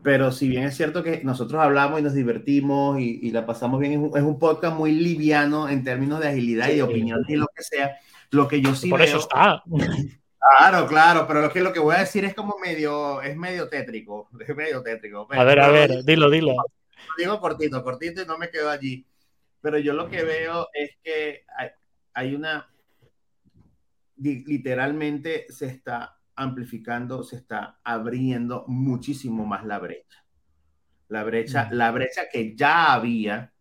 [0.00, 4.12] Pero si bien es cierto que nosotros hablamos y nos divertimos y, la pasamos bien,
[4.14, 7.64] es un, podcast muy liviano en términos de agilidad y de opinión y lo que
[7.64, 7.98] sea,
[8.30, 9.64] Lo que yo sí Por veo, eso está.
[10.56, 13.68] Claro, claro, pero lo que, lo que voy a decir es como medio, es medio
[13.68, 15.28] tétrico, es medio tétrico.
[15.30, 16.52] A ver, a ver, dilo, dilo.
[16.52, 19.06] Lo digo cortito, cortito y no me quedo allí.
[19.60, 21.70] Pero yo lo que veo es que hay,
[22.14, 22.70] hay una,
[24.16, 30.24] literalmente se está amplificando, se está abriendo muchísimo más la brecha.
[31.08, 33.52] La brecha, la brecha que ya había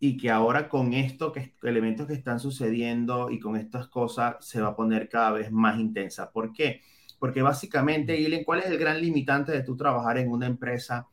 [0.00, 4.60] y que ahora con esto, que elementos que están sucediendo y con estas cosas se
[4.60, 6.30] va a poner cada vez más intensa.
[6.30, 6.82] ¿Por qué?
[7.18, 11.08] Porque básicamente, Ilen, ¿cuál es el gran limitante de tú trabajar en una empresa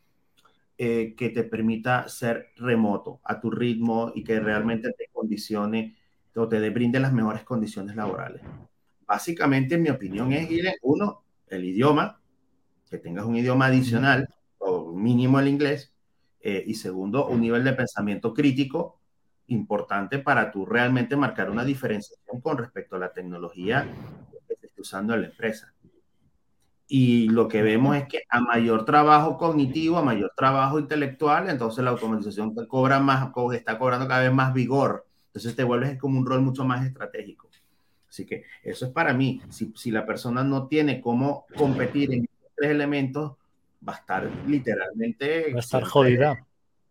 [0.77, 5.95] eh, que te permita ser remoto a tu ritmo y que realmente te condicione
[6.35, 8.43] o te brinde las mejores condiciones laborales?
[9.07, 12.19] Básicamente, en mi opinión es, Ilen, uno, el idioma,
[12.87, 14.29] que tengas un idioma adicional
[14.59, 15.94] o mínimo el inglés,
[16.47, 18.99] eh, y segundo, un nivel de pensamiento crítico
[19.47, 23.87] importante para tú realmente marcar una diferenciación con respecto a la tecnología
[24.47, 25.73] que se está usando en la empresa.
[26.87, 31.83] Y lo que vemos es que a mayor trabajo cognitivo, a mayor trabajo intelectual, entonces
[31.83, 35.07] la automatización cobra más, está cobrando cada vez más vigor.
[35.25, 37.49] Entonces te vuelves como un rol mucho más estratégico.
[38.07, 39.41] Así que eso es para mí.
[39.49, 43.33] Si, si la persona no tiene cómo competir en tres elementos,
[43.87, 45.51] va a estar literalmente...
[45.51, 46.45] Va a estar jodida.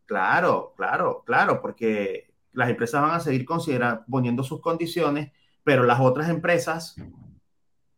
[0.06, 5.32] Claro, claro, claro, porque las empresas van a seguir considerando, poniendo sus condiciones,
[5.62, 6.96] pero las otras empresas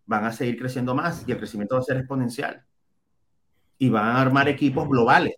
[0.06, 2.64] van a seguir creciendo más y el crecimiento va a ser exponencial.
[3.78, 5.34] Y van a armar equipos globales.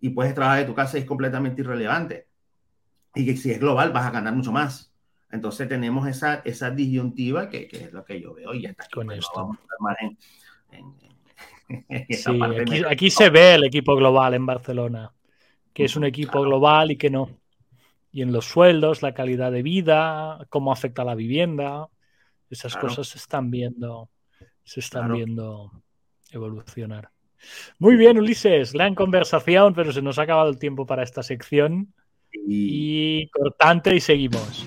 [0.00, 2.28] Y puedes trabajar de tu casa y es completamente irrelevante.
[3.14, 4.92] Y que si es global vas a ganar mucho más.
[5.30, 8.86] Entonces tenemos esa, esa disyuntiva que, que es lo que yo veo y ya está.
[8.94, 9.32] Con esto.
[9.34, 10.16] Vamos a en,
[10.70, 11.03] en,
[12.08, 15.12] Sí, aquí, aquí se ve el equipo global en Barcelona,
[15.72, 17.30] que es un equipo global y que no.
[18.12, 21.88] Y en los sueldos, la calidad de vida, cómo afecta la vivienda,
[22.50, 22.88] esas Claro.
[22.88, 24.10] cosas se están viendo,
[24.62, 25.16] se están Claro.
[25.16, 25.72] viendo
[26.30, 27.10] evolucionar.
[27.78, 31.92] Muy bien, Ulises, gran conversación, pero se nos ha acabado el tiempo para esta sección
[32.32, 34.63] Y, y cortante y seguimos.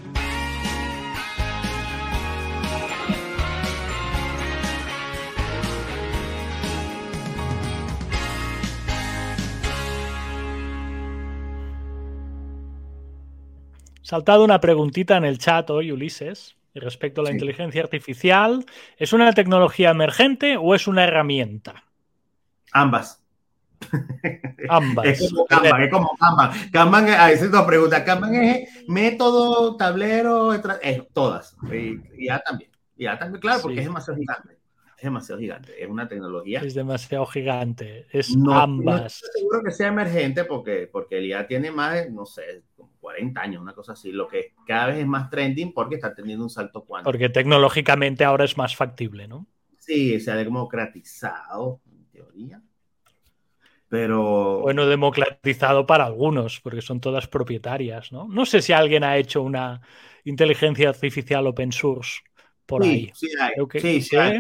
[14.08, 17.34] Saltado una preguntita en el chat hoy, Ulises, respecto a la Sí.
[17.36, 18.66] inteligencia artificial.
[18.96, 21.84] ¿Es una tecnología emergente o es una herramienta?
[22.72, 23.22] ambas.
[24.70, 25.06] Ambas.
[25.06, 26.52] Es como Kanban, es como Kanban.
[26.72, 30.62] Kanban, a veces nos pregunta, Kanban es método, tablero, es
[31.14, 31.58] todas.
[31.70, 32.72] Y, y ya también.
[32.96, 33.80] Y ya también, claro, porque Sí.
[33.82, 34.57] es demasiado gigante.
[34.98, 35.82] Es demasiado gigante.
[35.84, 36.68] Es una tecnología.
[36.68, 38.06] Es demasiado gigante.
[38.12, 39.24] Es No, no ambas.
[39.24, 42.92] estoy seguro que sea emergente porque, porque el IA tiene más de, no sé, como
[43.00, 46.44] 40 años, una cosa así, lo que cada vez es más trending porque está teniendo
[46.44, 47.06] un salto cuántico.
[47.06, 49.48] Porque tecnológicamente ahora es más factible, ¿no?
[49.80, 52.62] Sí, se ha democratizado, en teoría.
[53.90, 54.22] Pero
[54.60, 58.28] Bueno, democratizado para algunos, porque son todas propietarias, ¿no?
[58.28, 59.82] No sé si alguien ha hecho una
[60.24, 62.22] inteligencia artificial open source
[62.66, 63.14] por sí, ahí.
[63.14, 63.54] sí, hay.
[63.54, 64.20] Creo que- sí, sí, ¿sí?
[64.20, 64.40] hay.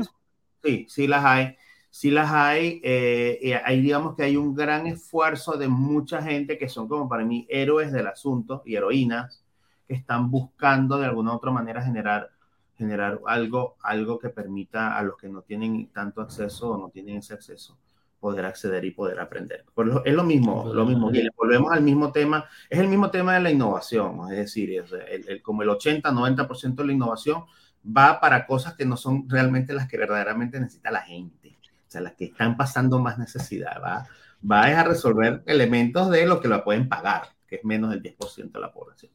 [0.67, 1.55] Sí, sí las hay.
[1.89, 2.79] Sí las hay.
[2.83, 7.09] eh, y ahí digamos que hay un gran esfuerzo de mucha gente que son como
[7.09, 9.43] para mí héroes del asunto y heroínas
[9.87, 12.29] que están buscando de alguna u otra manera generar,
[12.77, 17.17] generar algo, algo que permita a los que no tienen tanto acceso o no tienen
[17.17, 17.77] ese acceso
[18.19, 19.63] poder acceder y poder aprender.
[19.73, 21.09] Por lo- es lo mismo, lo mismo.
[21.13, 24.91] Y volvemos al mismo tema, es el mismo tema de la innovación, es decir, es
[24.91, 27.45] el- el- como el 80-90% de la innovación
[27.87, 32.01] va para cosas que no son realmente las que verdaderamente necesita la gente, o sea,
[32.01, 34.07] las que están pasando más necesidad, va,
[34.49, 38.51] va a resolver elementos de lo que lo pueden pagar, que es menos del 10%
[38.51, 39.11] de la población.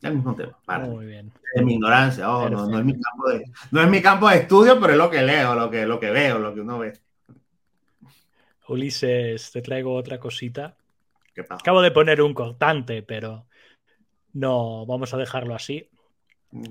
[0.00, 1.32] El mismo tema, para Muy bien.
[1.54, 4.36] de mi ignorancia, oh, no, no es mi campo de, no es mi campo de
[4.36, 6.92] estudio, pero es lo que leo, lo que, lo que veo, lo que uno ve.
[8.68, 10.76] Ulises, te traigo otra cosita.
[11.34, 11.60] ¿Qué pasa?
[11.60, 13.46] Acabo de poner un cortante, pero
[14.34, 15.88] no, vamos a dejarlo así.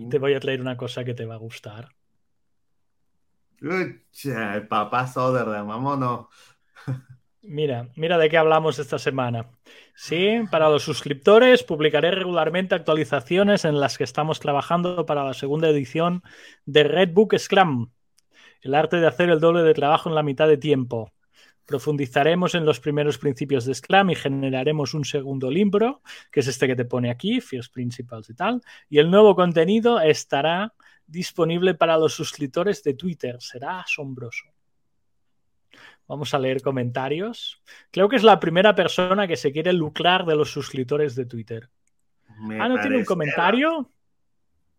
[0.10, 1.90] Te voy a traer una cosa que te va a gustar.
[3.62, 6.28] Ucha, el papá Soderbergh, vámonos.
[7.42, 9.50] Mira, mira de qué hablamos esta semana.
[9.96, 15.70] Sí, para los suscriptores publicaré regularmente actualizaciones en las que estamos trabajando para la segunda
[15.70, 16.24] edición
[16.66, 17.90] de Redbook Scrum,
[18.62, 21.14] el arte de hacer el doble de trabajo en la mitad de tiempo.
[21.68, 26.02] Profundizaremos en los primeros principios de Scrum y generaremos un segundo libro,
[26.32, 28.62] que es este que te pone aquí, First Principles y tal.
[28.90, 30.74] Y el nuevo contenido estará
[31.06, 33.36] disponible para los suscriptores de Twitter.
[33.42, 34.46] Será asombroso.
[36.08, 37.62] Vamos a leer comentarios.
[37.92, 41.70] Creo que es la primera persona que se quiere lucrar de los suscriptores de Twitter.
[42.40, 43.92] Me ah, ¿no tiene un comentario?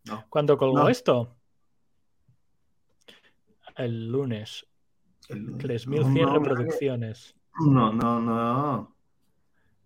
[0.05, 0.25] No.
[0.27, 0.89] ¿Cuándo colgó No.
[0.89, 1.35] esto?
[3.77, 4.65] El lunes.
[5.29, 7.35] El- 3.100 no, reproducciones.
[7.59, 8.95] No, no, no.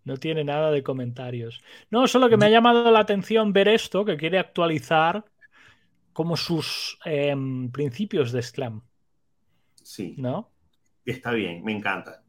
[0.06, 1.62] No tiene nada de comentarios.
[1.90, 5.26] No, solo que me ha llamado la atención ver esto, que quiere actualizar
[6.14, 8.82] como sus em, principios de Scrum,
[9.84, 10.52] Sí, ¿no?
[11.06, 12.24] está bien, me encanta.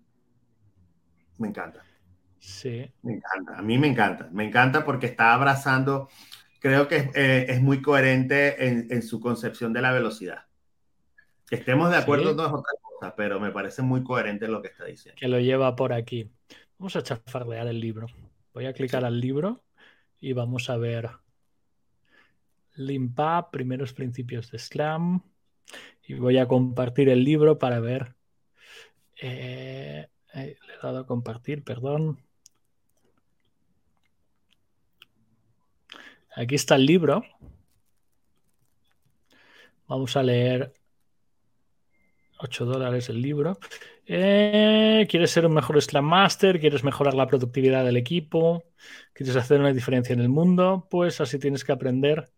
[1.38, 1.84] Me encanta.
[2.38, 2.92] Sí.
[3.02, 6.08] Me encanta, a mí me encanta, me encanta porque está abrazando,
[6.58, 10.46] creo que eh, es muy coherente en, en, su concepción de la velocidad.
[11.48, 12.36] Que estemos de acuerdo Sí.
[12.36, 15.18] no es otra cosa, pero me parece muy coherente lo que está diciendo.
[15.18, 16.30] Que lo lleva por aquí.
[16.78, 18.06] Vamos a chafardear el libro.
[18.52, 19.06] Voy a clicar Sí.
[19.06, 19.62] al libro
[20.20, 21.10] y vamos a ver
[22.76, 25.20] Limpa, primeros principios de Scrum.
[26.06, 28.14] Y voy a compartir el libro para ver.
[29.20, 32.18] Eh, eh, le he dado a compartir, perdón.
[36.34, 37.22] Aquí está el libro.
[39.86, 40.74] Vamos a leer
[42.44, 43.58] 8 dólares el libro.
[44.06, 46.60] Eh, ¿Quieres ser un mejor Scrum Master?
[46.60, 48.64] ¿Quieres mejorar la productividad del equipo?
[49.12, 50.86] ¿Quieres hacer una diferencia en el mundo?
[50.90, 52.30] Pues así tienes que aprender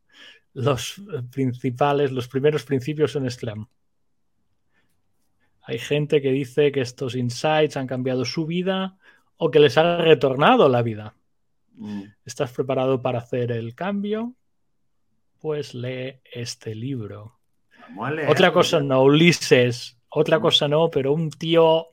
[0.55, 3.67] los principales, los primeros principios en Scrum.
[5.63, 8.97] Hay gente que dice que estos insights han cambiado su vida
[9.37, 11.17] o que les ha retornado la vida.
[11.75, 12.05] Mm.
[12.25, 14.35] ¿Estás preparado para hacer el cambio?
[15.41, 17.37] Pues lee este libro.
[18.29, 19.95] Otra cosa no, Ulises.
[20.19, 21.89] Otra cosa no, pero un tío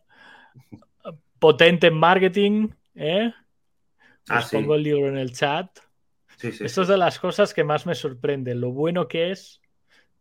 [1.39, 3.33] potente en marketing, ¿eh?
[4.29, 4.55] Ah, sí.
[4.55, 5.77] pongo el libro en el chat.
[6.37, 9.59] Sí, sí, Esto es de las cosas que más me sorprende, lo bueno que es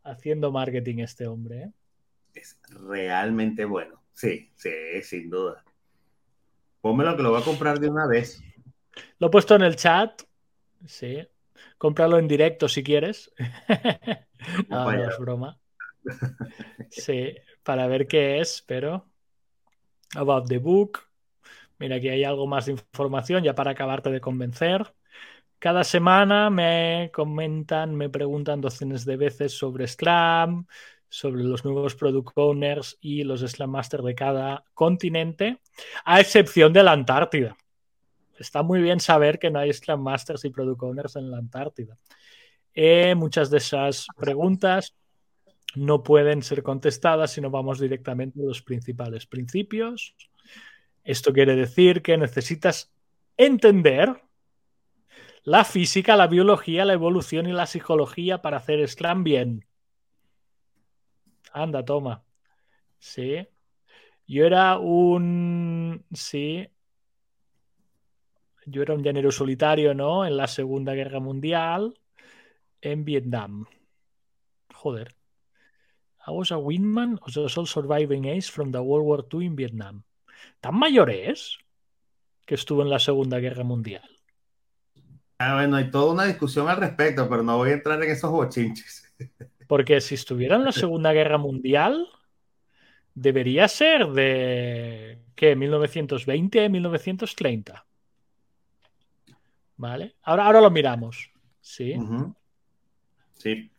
[0.02, 1.62] haciendo marketing este hombre.
[1.62, 1.72] ¿eh?
[2.34, 4.02] Es realmente bueno.
[4.14, 4.70] Sí, sí,
[5.04, 5.64] sin duda.
[6.80, 8.42] Pónmelo que lo voy a comprar de una vez.
[9.20, 10.22] Lo he puesto en el chat.
[10.86, 11.24] Sí.
[11.78, 13.30] Cómpralo en directo si quieres.
[14.68, 15.56] no, no, es broma.
[16.90, 17.32] Sí,
[17.62, 19.06] para ver qué es, pero.
[20.14, 21.00] About the book.
[21.78, 24.94] Mira, aquí hay algo más de información ya para acabarte de convencer.
[25.58, 30.66] Cada semana me comentan, me preguntan docenas de veces sobre Scrum,
[31.08, 35.60] sobre los nuevos product owners y los Scrum Master de cada continente,
[36.04, 37.56] a excepción de la Antártida.
[38.38, 41.96] Está muy bien saber que no hay Scrum Masters y product owners en la Antártida.
[42.74, 44.94] Eh, muchas de esas preguntas
[45.74, 50.14] no pueden ser contestadas si no vamos directamente a los principales principios.
[51.04, 52.92] Esto quiere decir que necesitas
[53.36, 54.22] entender
[55.44, 59.66] la física, la biología, la evolución y la psicología para hacer Scrum bien.
[61.52, 62.24] Anda, toma.
[62.98, 63.46] Sí.
[64.26, 66.04] Yo era un.
[66.12, 66.68] Sí.
[68.66, 70.24] Yo era un llanero solitario, ¿no?
[70.24, 71.98] En la Segunda Guerra Mundial,
[72.80, 73.66] en Vietnam.
[74.72, 75.21] Joder.
[76.26, 79.56] I was a wingman of the sole surviving ace from the World War II in
[79.56, 80.04] Vietnam.
[80.60, 81.58] ¿Tan mayor es
[82.46, 84.08] que estuvo en la Segunda Guerra Mundial?
[85.38, 88.30] Ah, bueno, hay toda una discusión al respecto, pero no voy a entrar en esos
[88.30, 89.12] bochinches.
[89.66, 92.06] Porque si estuviera en la Segunda Guerra Mundial,
[93.14, 95.56] debería ser de, ¿qué?
[95.56, 97.84] 1920, 1930.
[99.76, 100.14] ¿Vale?
[100.22, 101.30] Ahora, ahora lo miramos.
[101.60, 101.94] Sí.
[101.96, 102.34] Uh -huh.
[103.38, 103.71] Sí.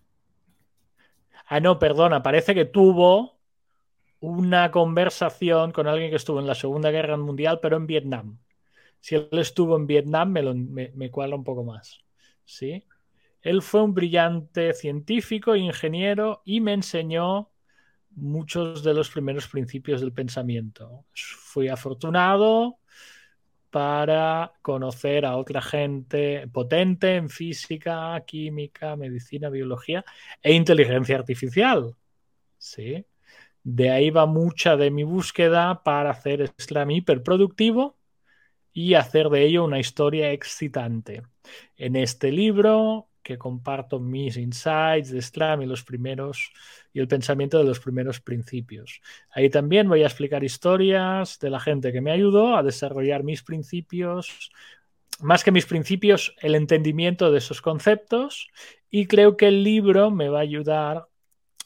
[1.55, 3.37] Ah, no, perdona, parece que tuvo
[4.19, 8.39] una conversación con alguien que estuvo en la Segunda Guerra Mundial, pero en Vietnam.
[8.99, 10.55] Si él estuvo en Vietnam, me, lo,
[11.11, 11.99] cuadra un poco más.
[12.43, 12.83] ¿Sí?
[13.43, 17.51] Él fue un brillante científico, ingeniero y me enseñó
[18.15, 21.05] muchos de los primeros principios del pensamiento.
[21.13, 22.79] Fui afortunado
[23.74, 30.05] para conocer a otra gente potente en física, química, medicina, biología
[30.43, 31.95] e inteligencia artificial.
[32.59, 33.03] ¿Sí?
[33.63, 37.97] De ahí va mucha de mi búsqueda para hacer Scrum hiperproductivo
[38.74, 41.24] y hacer de ello una historia excitante.
[41.76, 46.51] En este libro, que comparto mis insights de Scrum y los primeros
[46.93, 49.01] y el pensamiento de los primeros principios.
[49.32, 53.41] Ahí también voy a explicar historias de la gente que me ayudó a desarrollar mis
[53.41, 54.51] principios,
[55.21, 58.49] más que mis principios, el entendimiento de esos conceptos
[58.89, 61.07] y creo que el libro me va a ayudar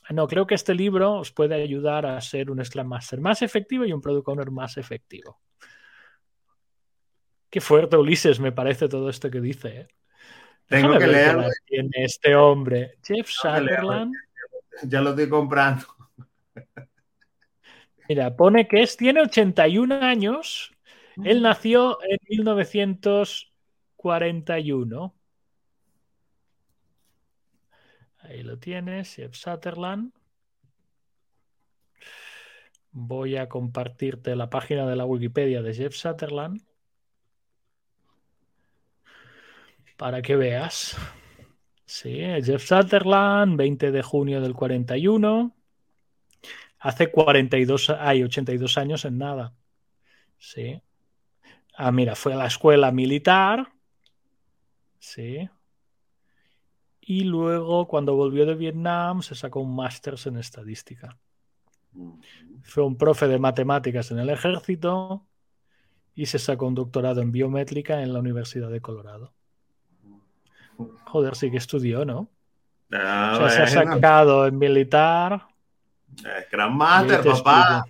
[0.09, 3.83] no, creo que este libro os puede ayudar a ser un Scrum Master más efectivo
[3.83, 5.41] y un Product Owner más efectivo.
[7.49, 9.67] Qué fuerte, Ulises, me parece todo esto que dice.
[9.81, 9.87] ¿eh?
[10.67, 11.49] Tengo Déjame que leerlo.
[11.65, 14.13] Tiene este hombre, Jeff Sutherland.
[14.83, 15.85] Ya lo estoy comprando.
[18.09, 20.73] Mira, pone que es, tiene 81 años.
[21.23, 25.15] Él nació en 1941.
[28.19, 30.11] Ahí lo tienes, Jeff Sutherland.
[32.91, 36.66] Voy a compartirte la página de la Wikipedia de Jeff Sutherland
[39.97, 40.95] para que veas.
[41.85, 45.55] Sí, Jeff Sutherland, 20 de junio del 41.
[46.79, 49.53] Hace 42, hay 82 años en nada.
[50.37, 50.81] Sí.
[51.75, 53.71] Ah, mira, fue a la escuela militar.
[54.99, 55.49] Sí.
[57.01, 61.17] Y luego, cuando volvió de Vietnam, se sacó un máster en estadística.
[62.63, 65.25] Fue un profe de matemáticas en el ejército
[66.13, 69.33] y se sacó un doctorado en biométrica en la Universidad de Colorado.
[71.05, 72.29] Joder, sí que estudió, ¿no?
[72.91, 75.47] Ah, o sea, se ha sacado en militar.
[76.17, 77.85] Es Gran Master, papá.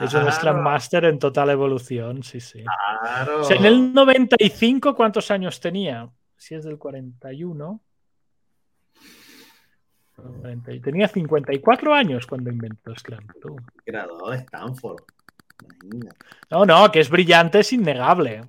[0.00, 2.64] Es un Scrum Master en total evolución, sí, sí.
[3.00, 3.40] Claro.
[3.40, 6.08] O sea, en el 95, ¿cuántos años tenía?
[6.36, 7.80] Si es del 41.
[10.14, 13.26] 40 y Tenía 54 años cuando inventó Scrum.
[13.84, 15.02] Graduado de Stanford.
[15.82, 16.16] Imagínate.
[16.50, 18.42] No, no, que es brillante, es innegable.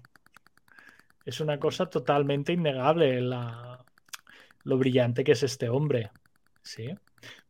[1.30, 3.86] Es una cosa totalmente innegable la-
[4.64, 6.10] lo brillante que es este hombre.
[6.64, 6.90] Sí.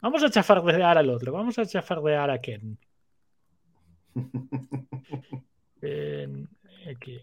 [0.01, 2.77] Vamos a chafardear al otro, vamos a chafardear a Ken.
[6.91, 7.21] Aquí.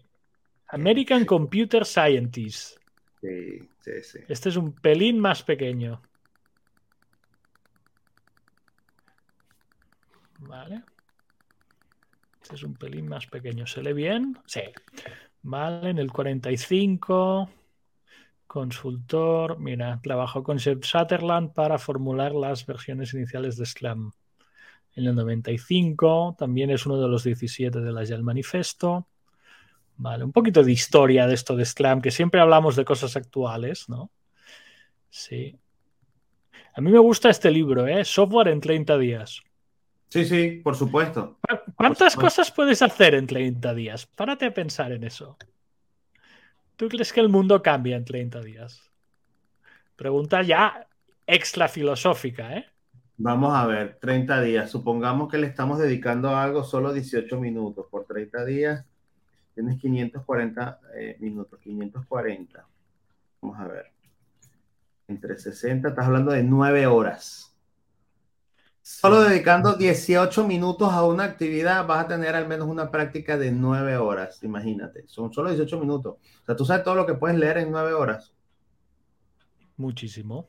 [0.69, 2.77] American Computer Scientist.
[3.21, 4.19] Sí, sí, sí.
[4.27, 6.01] Este es un pelín más pequeño.
[10.39, 10.81] Vale.
[12.41, 13.67] Este es un pelín más pequeño.
[13.67, 14.37] ¿Se lee bien?
[14.47, 14.61] Sí.
[15.49, 17.49] Vale, en el 45.
[18.47, 19.57] Consultor.
[19.57, 24.11] Mira, trabajó con Jeff Sutherland para formular las versiones iniciales de Scrum.
[24.93, 29.07] En el 95 también es uno de los 17 del Agile Manifesto.
[29.95, 33.87] Vale, un poquito de historia de esto de Scrum, que siempre hablamos de cosas actuales,
[33.87, 34.11] ¿no?
[35.09, 35.57] Sí.
[36.75, 38.03] A mí me gusta este libro, ¿eh?
[38.03, 39.41] Software en 30 días.
[40.09, 41.37] Sí, sí, por supuesto.
[41.41, 42.21] ¿Cu- ¿Cuántas supuesto.
[42.21, 44.05] cosas puedes hacer en 30 días?
[44.05, 45.37] Párate a pensar en eso.
[46.75, 48.81] ¿Tú crees que el mundo cambia en 30 días?
[49.95, 50.87] Pregunta ya
[51.25, 52.65] extra filosófica, ¿eh?
[53.17, 54.69] Vamos a ver, 30 días.
[54.69, 57.87] Supongamos que le estamos dedicando a algo solo 18 minutos.
[57.89, 58.85] Por 30 días
[59.55, 62.65] tienes 540 eh, minutos, 540.
[63.41, 63.91] Vamos a ver.
[65.07, 67.46] Entre 60, estás hablando de 9 horas.
[68.89, 73.51] Solo dedicando 18 minutos a una actividad vas a tener al menos una práctica de
[73.51, 75.05] 9 horas, imagínate.
[75.07, 76.15] Son solo 18 minutos.
[76.15, 78.33] O sea, tú sabes todo lo que puedes leer en 9 horas.
[79.75, 80.47] Muchísimo.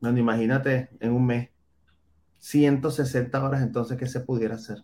[0.00, 1.50] Bueno, imagínate en un mes.
[2.38, 4.82] 160 horas entonces, ¿qué se pudiera hacer?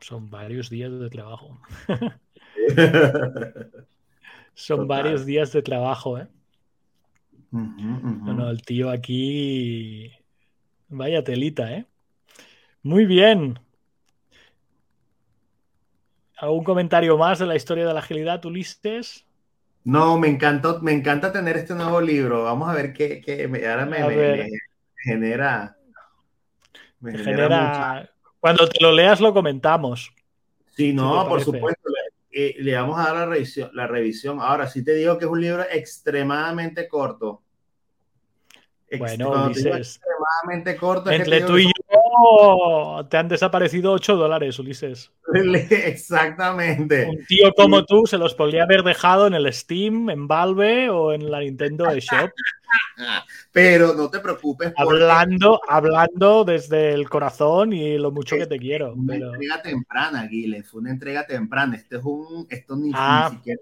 [0.00, 1.60] Son varios días de trabajo.
[4.54, 4.88] Son Total.
[4.88, 6.26] varios días de trabajo, ¿eh?
[7.52, 8.24] Ujú, ujú.
[8.24, 10.10] No, no, el tío aquí.
[10.88, 11.86] Vaya telita, ¿eh?
[12.82, 13.58] Muy bien.
[16.36, 19.24] ¿Algún comentario más de la historia de la agilidad, Ulises?
[19.84, 22.44] No, me encantó, me encanta tener este nuevo libro.
[22.44, 23.96] Vamos a ver qué, qué me, ahora me,
[24.96, 25.76] genera.
[27.00, 28.10] Me genera genera.
[28.40, 30.12] Cuando te lo leas, lo comentamos.
[30.76, 31.88] Sí, no, por supuesto.
[31.88, 34.40] Le, eh, le vamos a dar la revisión, la revisión.
[34.40, 37.42] Ahora sí te digo que es un libro extremadamente corto.
[38.98, 41.10] Bueno, cuando te digo Ulises, extremadamente corto.
[41.10, 45.12] entre tú y yo te han desaparecido 8 dólares, Ulises.
[45.34, 47.06] Exactamente.
[47.06, 51.12] Un tío como tú se los podría haber dejado en el Steam, en Valve o
[51.12, 52.30] en la Nintendo eShop.
[53.52, 54.72] Pero no te preocupes.
[54.76, 58.94] porque Hablando, hablando desde el corazón y lo mucho que te quiero.
[58.94, 59.34] Una Pero...
[59.34, 61.76] entrega temprana, Guile, fue una entrega temprana.
[61.76, 63.28] Este es un, esto ni, Ah.
[63.30, 63.60] ni siquiera.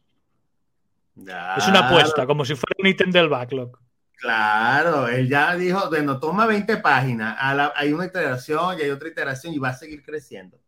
[1.57, 3.79] Es una apuesta, como si fuera un ítem del backlog.
[4.17, 8.91] Claro, él ya dijo, bueno, toma 20 páginas, a la- hay una iteración y hay
[8.91, 10.59] otra iteración y va a seguir creciendo.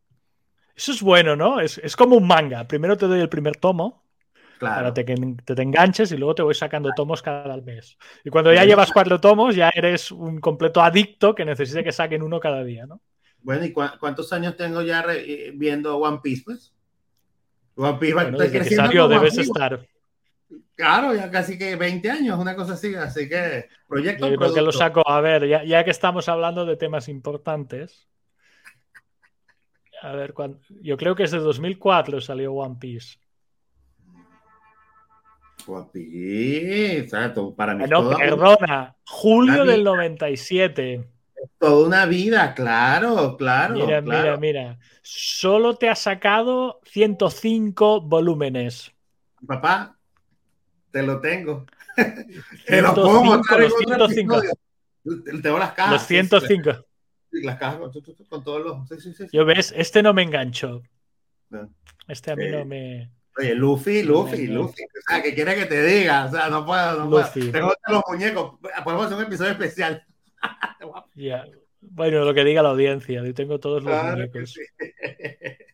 [0.75, 1.61] Eso es bueno, ¿no?
[1.61, 2.67] Es, es como un manga.
[2.69, 4.05] Primero te doy el primer tomo
[4.59, 4.93] Claro.
[4.93, 7.97] para que te, te enganches y luego te voy sacando tomos cada mes.
[8.25, 12.23] Y cuando ya llevas cuatro tomos, ya eres un completo adicto que necesita que saquen
[12.23, 13.01] uno cada día, ¿no?
[13.43, 16.73] Bueno, ¿y cuántos años tengo ya eh, viendo One Piece, pues?
[17.77, 19.87] One Piece va Bueno, desde que salió debes estar.
[20.77, 22.95] Claro, ya casi que 20 años, una cosa así.
[22.95, 25.03] Así que, proyecto Yo creo que lo saco.
[25.09, 28.07] A ver, ya, ya que estamos hablando de temas importantes.
[30.03, 33.19] A ver, cuán- yo creo que es de 2004 salió One Piece.
[35.67, 39.91] One Piece, exacto, para mí es No, toda, perdona, julio Una del vida.
[39.91, 41.09] 97.
[41.59, 43.75] toda una vida, claro, claro.
[43.75, 44.23] Mira, claro.
[44.23, 44.79] mira, mira.
[45.03, 48.93] Solo te ha sacado 105 volúmenes.
[49.47, 49.96] Papá,
[50.91, 51.67] te lo tengo.
[52.67, 54.43] te lo puedo mostrar los 105.
[55.43, 55.93] Tengo las cajas.
[55.93, 56.73] Los 105.
[57.33, 57.93] Sí, las cajas con,
[58.29, 58.89] con, todos los.
[58.89, 60.83] Sí, sí, sí, Yo ves, este no me enganchó.
[61.51, 61.71] No.
[62.09, 63.11] Este a mí no me.
[63.39, 64.83] Oye, Luffy, Luffy, Luffy.
[64.83, 66.27] O sea, que quiere que te diga.
[66.27, 67.29] O sea, no puedo, no puedo.
[67.53, 68.59] Tengo los muñecos.
[68.83, 70.05] Podemos hacer un episodio especial.
[71.89, 73.23] Bueno, lo que diga la audiencia.
[73.25, 74.53] Yo tengo todos los muñecos.
[74.53, 74.63] Sí.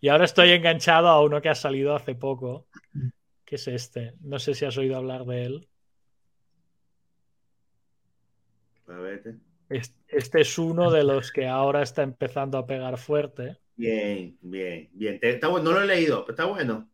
[0.00, 2.66] Y ahora estoy enganchado a uno que ha salido hace poco.
[3.44, 4.14] Que es este.
[4.20, 5.68] No sé si has oído hablar de él.
[8.88, 9.36] A ver.
[9.68, 13.58] Este es uno de los que ahora está empezando a pegar fuerte.
[13.76, 15.18] Bien, bien, bien.
[15.20, 15.70] Está bueno.
[15.70, 16.88] No lo he leído, pero está bueno.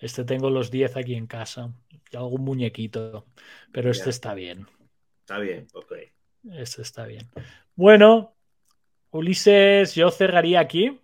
[0.00, 1.72] Este tengo los 10 aquí en casa.
[2.10, 3.26] Y algún muñequito.
[3.72, 4.66] Pero este está bien.
[5.20, 5.92] Está bien, ok.
[6.52, 7.28] Este está bien.
[7.74, 8.36] Bueno,
[9.10, 11.00] Ulises, yo cerraría aquí.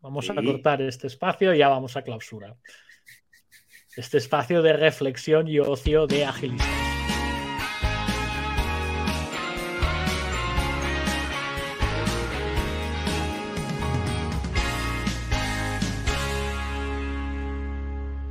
[0.00, 2.56] Vamos a cortar este espacio y ya vamos a clausura.
[3.98, 6.68] Este espacio de reflexión y ocio de agilistas.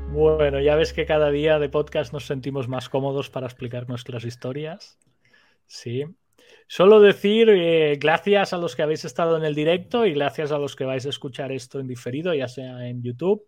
[0.09, 4.23] Bueno, ya ves que cada día de podcast nos sentimos más cómodos para explicar nuestras
[4.23, 4.97] historias.
[5.65, 6.05] Sí.
[6.69, 10.59] Solo decir eh, gracias a los que habéis estado en el directo y gracias a
[10.59, 13.45] los que vais a escuchar esto en diferido, ya sea en YouTube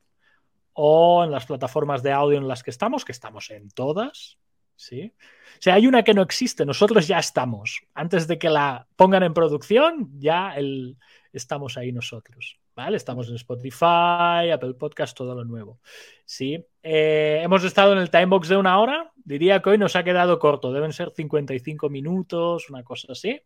[0.81, 4.37] o en las plataformas de audio en las que estamos, que estamos en todas.
[4.77, 5.13] ¿sí?
[5.57, 7.81] O sea, hay una que no existe, nosotros ya estamos.
[7.93, 10.95] Antes de que la pongan en producción, ya el,
[11.33, 12.61] estamos ahí nosotros.
[12.77, 12.95] ¿vale?
[12.95, 15.81] Estamos en Spotify, Apple Podcast, todo lo nuevo.
[16.23, 16.65] Sí.
[16.81, 19.11] Eh, hemos estado en el timebox de una hora.
[19.17, 20.71] Diría que hoy nos ha quedado corto.
[20.71, 23.41] Deben ser 55 minutos, una cosa así.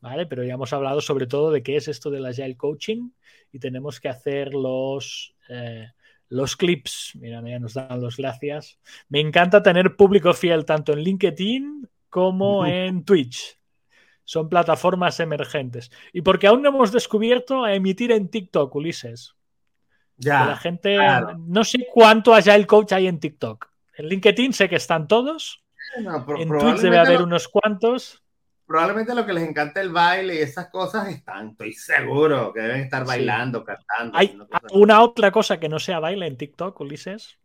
[0.00, 0.26] ¿Vale?
[0.26, 3.08] Pero ya hemos hablado sobre todo de qué es esto del Agile Coaching
[3.52, 5.88] y tenemos que hacer los, eh,
[6.28, 7.12] los clips.
[7.16, 8.78] Mira, ya nos dan los gracias.
[9.08, 13.58] Me encanta tener público fiel tanto en LinkedIn como en Twitch
[14.28, 15.90] son plataformas emergentes.
[16.12, 19.34] Y porque aún no hemos descubierto a emitir en TikTok, Ulises.
[20.18, 20.44] Ya.
[20.44, 20.98] La gente,
[21.46, 23.70] no sé cuánto allá el coach hay en TikTok.
[23.96, 25.64] En LinkedIn sé que están todos.
[25.96, 28.22] en Twitch debe haber unos cuantos.
[28.68, 32.82] Probablemente lo que les encanta el baile y esas cosas están, estoy seguro que deben
[32.82, 34.18] estar bailando, cantando.
[34.18, 34.38] ¿Hay
[34.72, 37.38] una otra cosa que no sea baile en TikTok, Ulises?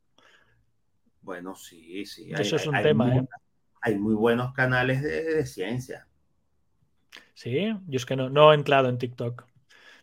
[1.22, 2.30] Bueno, sí, sí.
[2.38, 3.26] Eso es un tema, ¿eh?
[3.80, 6.06] Hay muy buenos canales de ciencia.
[7.34, 9.46] Sí, yo es que no, no he entrado en TikTok.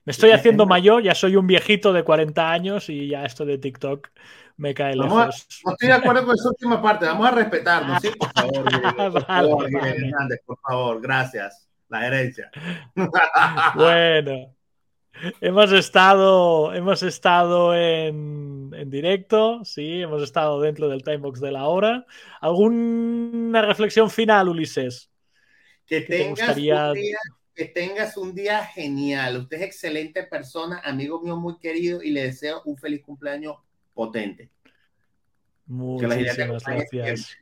[0.06, 3.58] Me estoy haciendo mayor, ya soy un viejito de 40 años y ya esto de
[3.58, 4.08] TikTok
[4.60, 5.46] me cae lejos.
[5.64, 8.10] no estoy de acuerdo con esa última parte, vamos a respetarnos, ¿sí?
[8.10, 8.64] Por favor,
[9.12, 9.68] por, favor
[10.44, 11.66] por favor, gracias.
[11.88, 12.50] La herencia.
[13.74, 14.54] bueno,
[15.40, 21.66] hemos estado, hemos estado en, en, directo, sí, hemos estado dentro del timebox de la
[21.66, 22.04] hora.
[22.42, 25.10] ¿Alguna reflexión final, Ulises?
[25.86, 26.92] Que, tengas, un día,
[27.54, 29.38] que tengas un día genial.
[29.38, 33.56] Usted es excelente persona, amigo mío muy querido, y le deseo un feliz cumpleaños
[34.00, 34.48] potente.
[35.66, 37.36] Muchísimas gracias.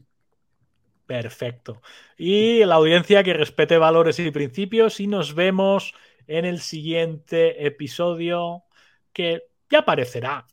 [1.06, 1.80] Perfecto.
[2.16, 5.94] Y la audiencia que respete valores y principios y nos vemos
[6.26, 8.64] en el siguiente episodio
[9.12, 10.46] que ya aparecerá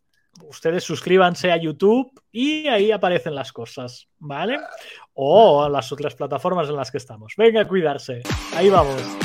[0.43, 4.59] ustedes suscríbanse a YouTube y ahí aparecen las cosas, ¿vale?
[5.13, 7.33] O a las otras plataformas en las que estamos.
[7.37, 8.21] Venga a cuidarse.
[8.53, 9.24] Ahí vamos.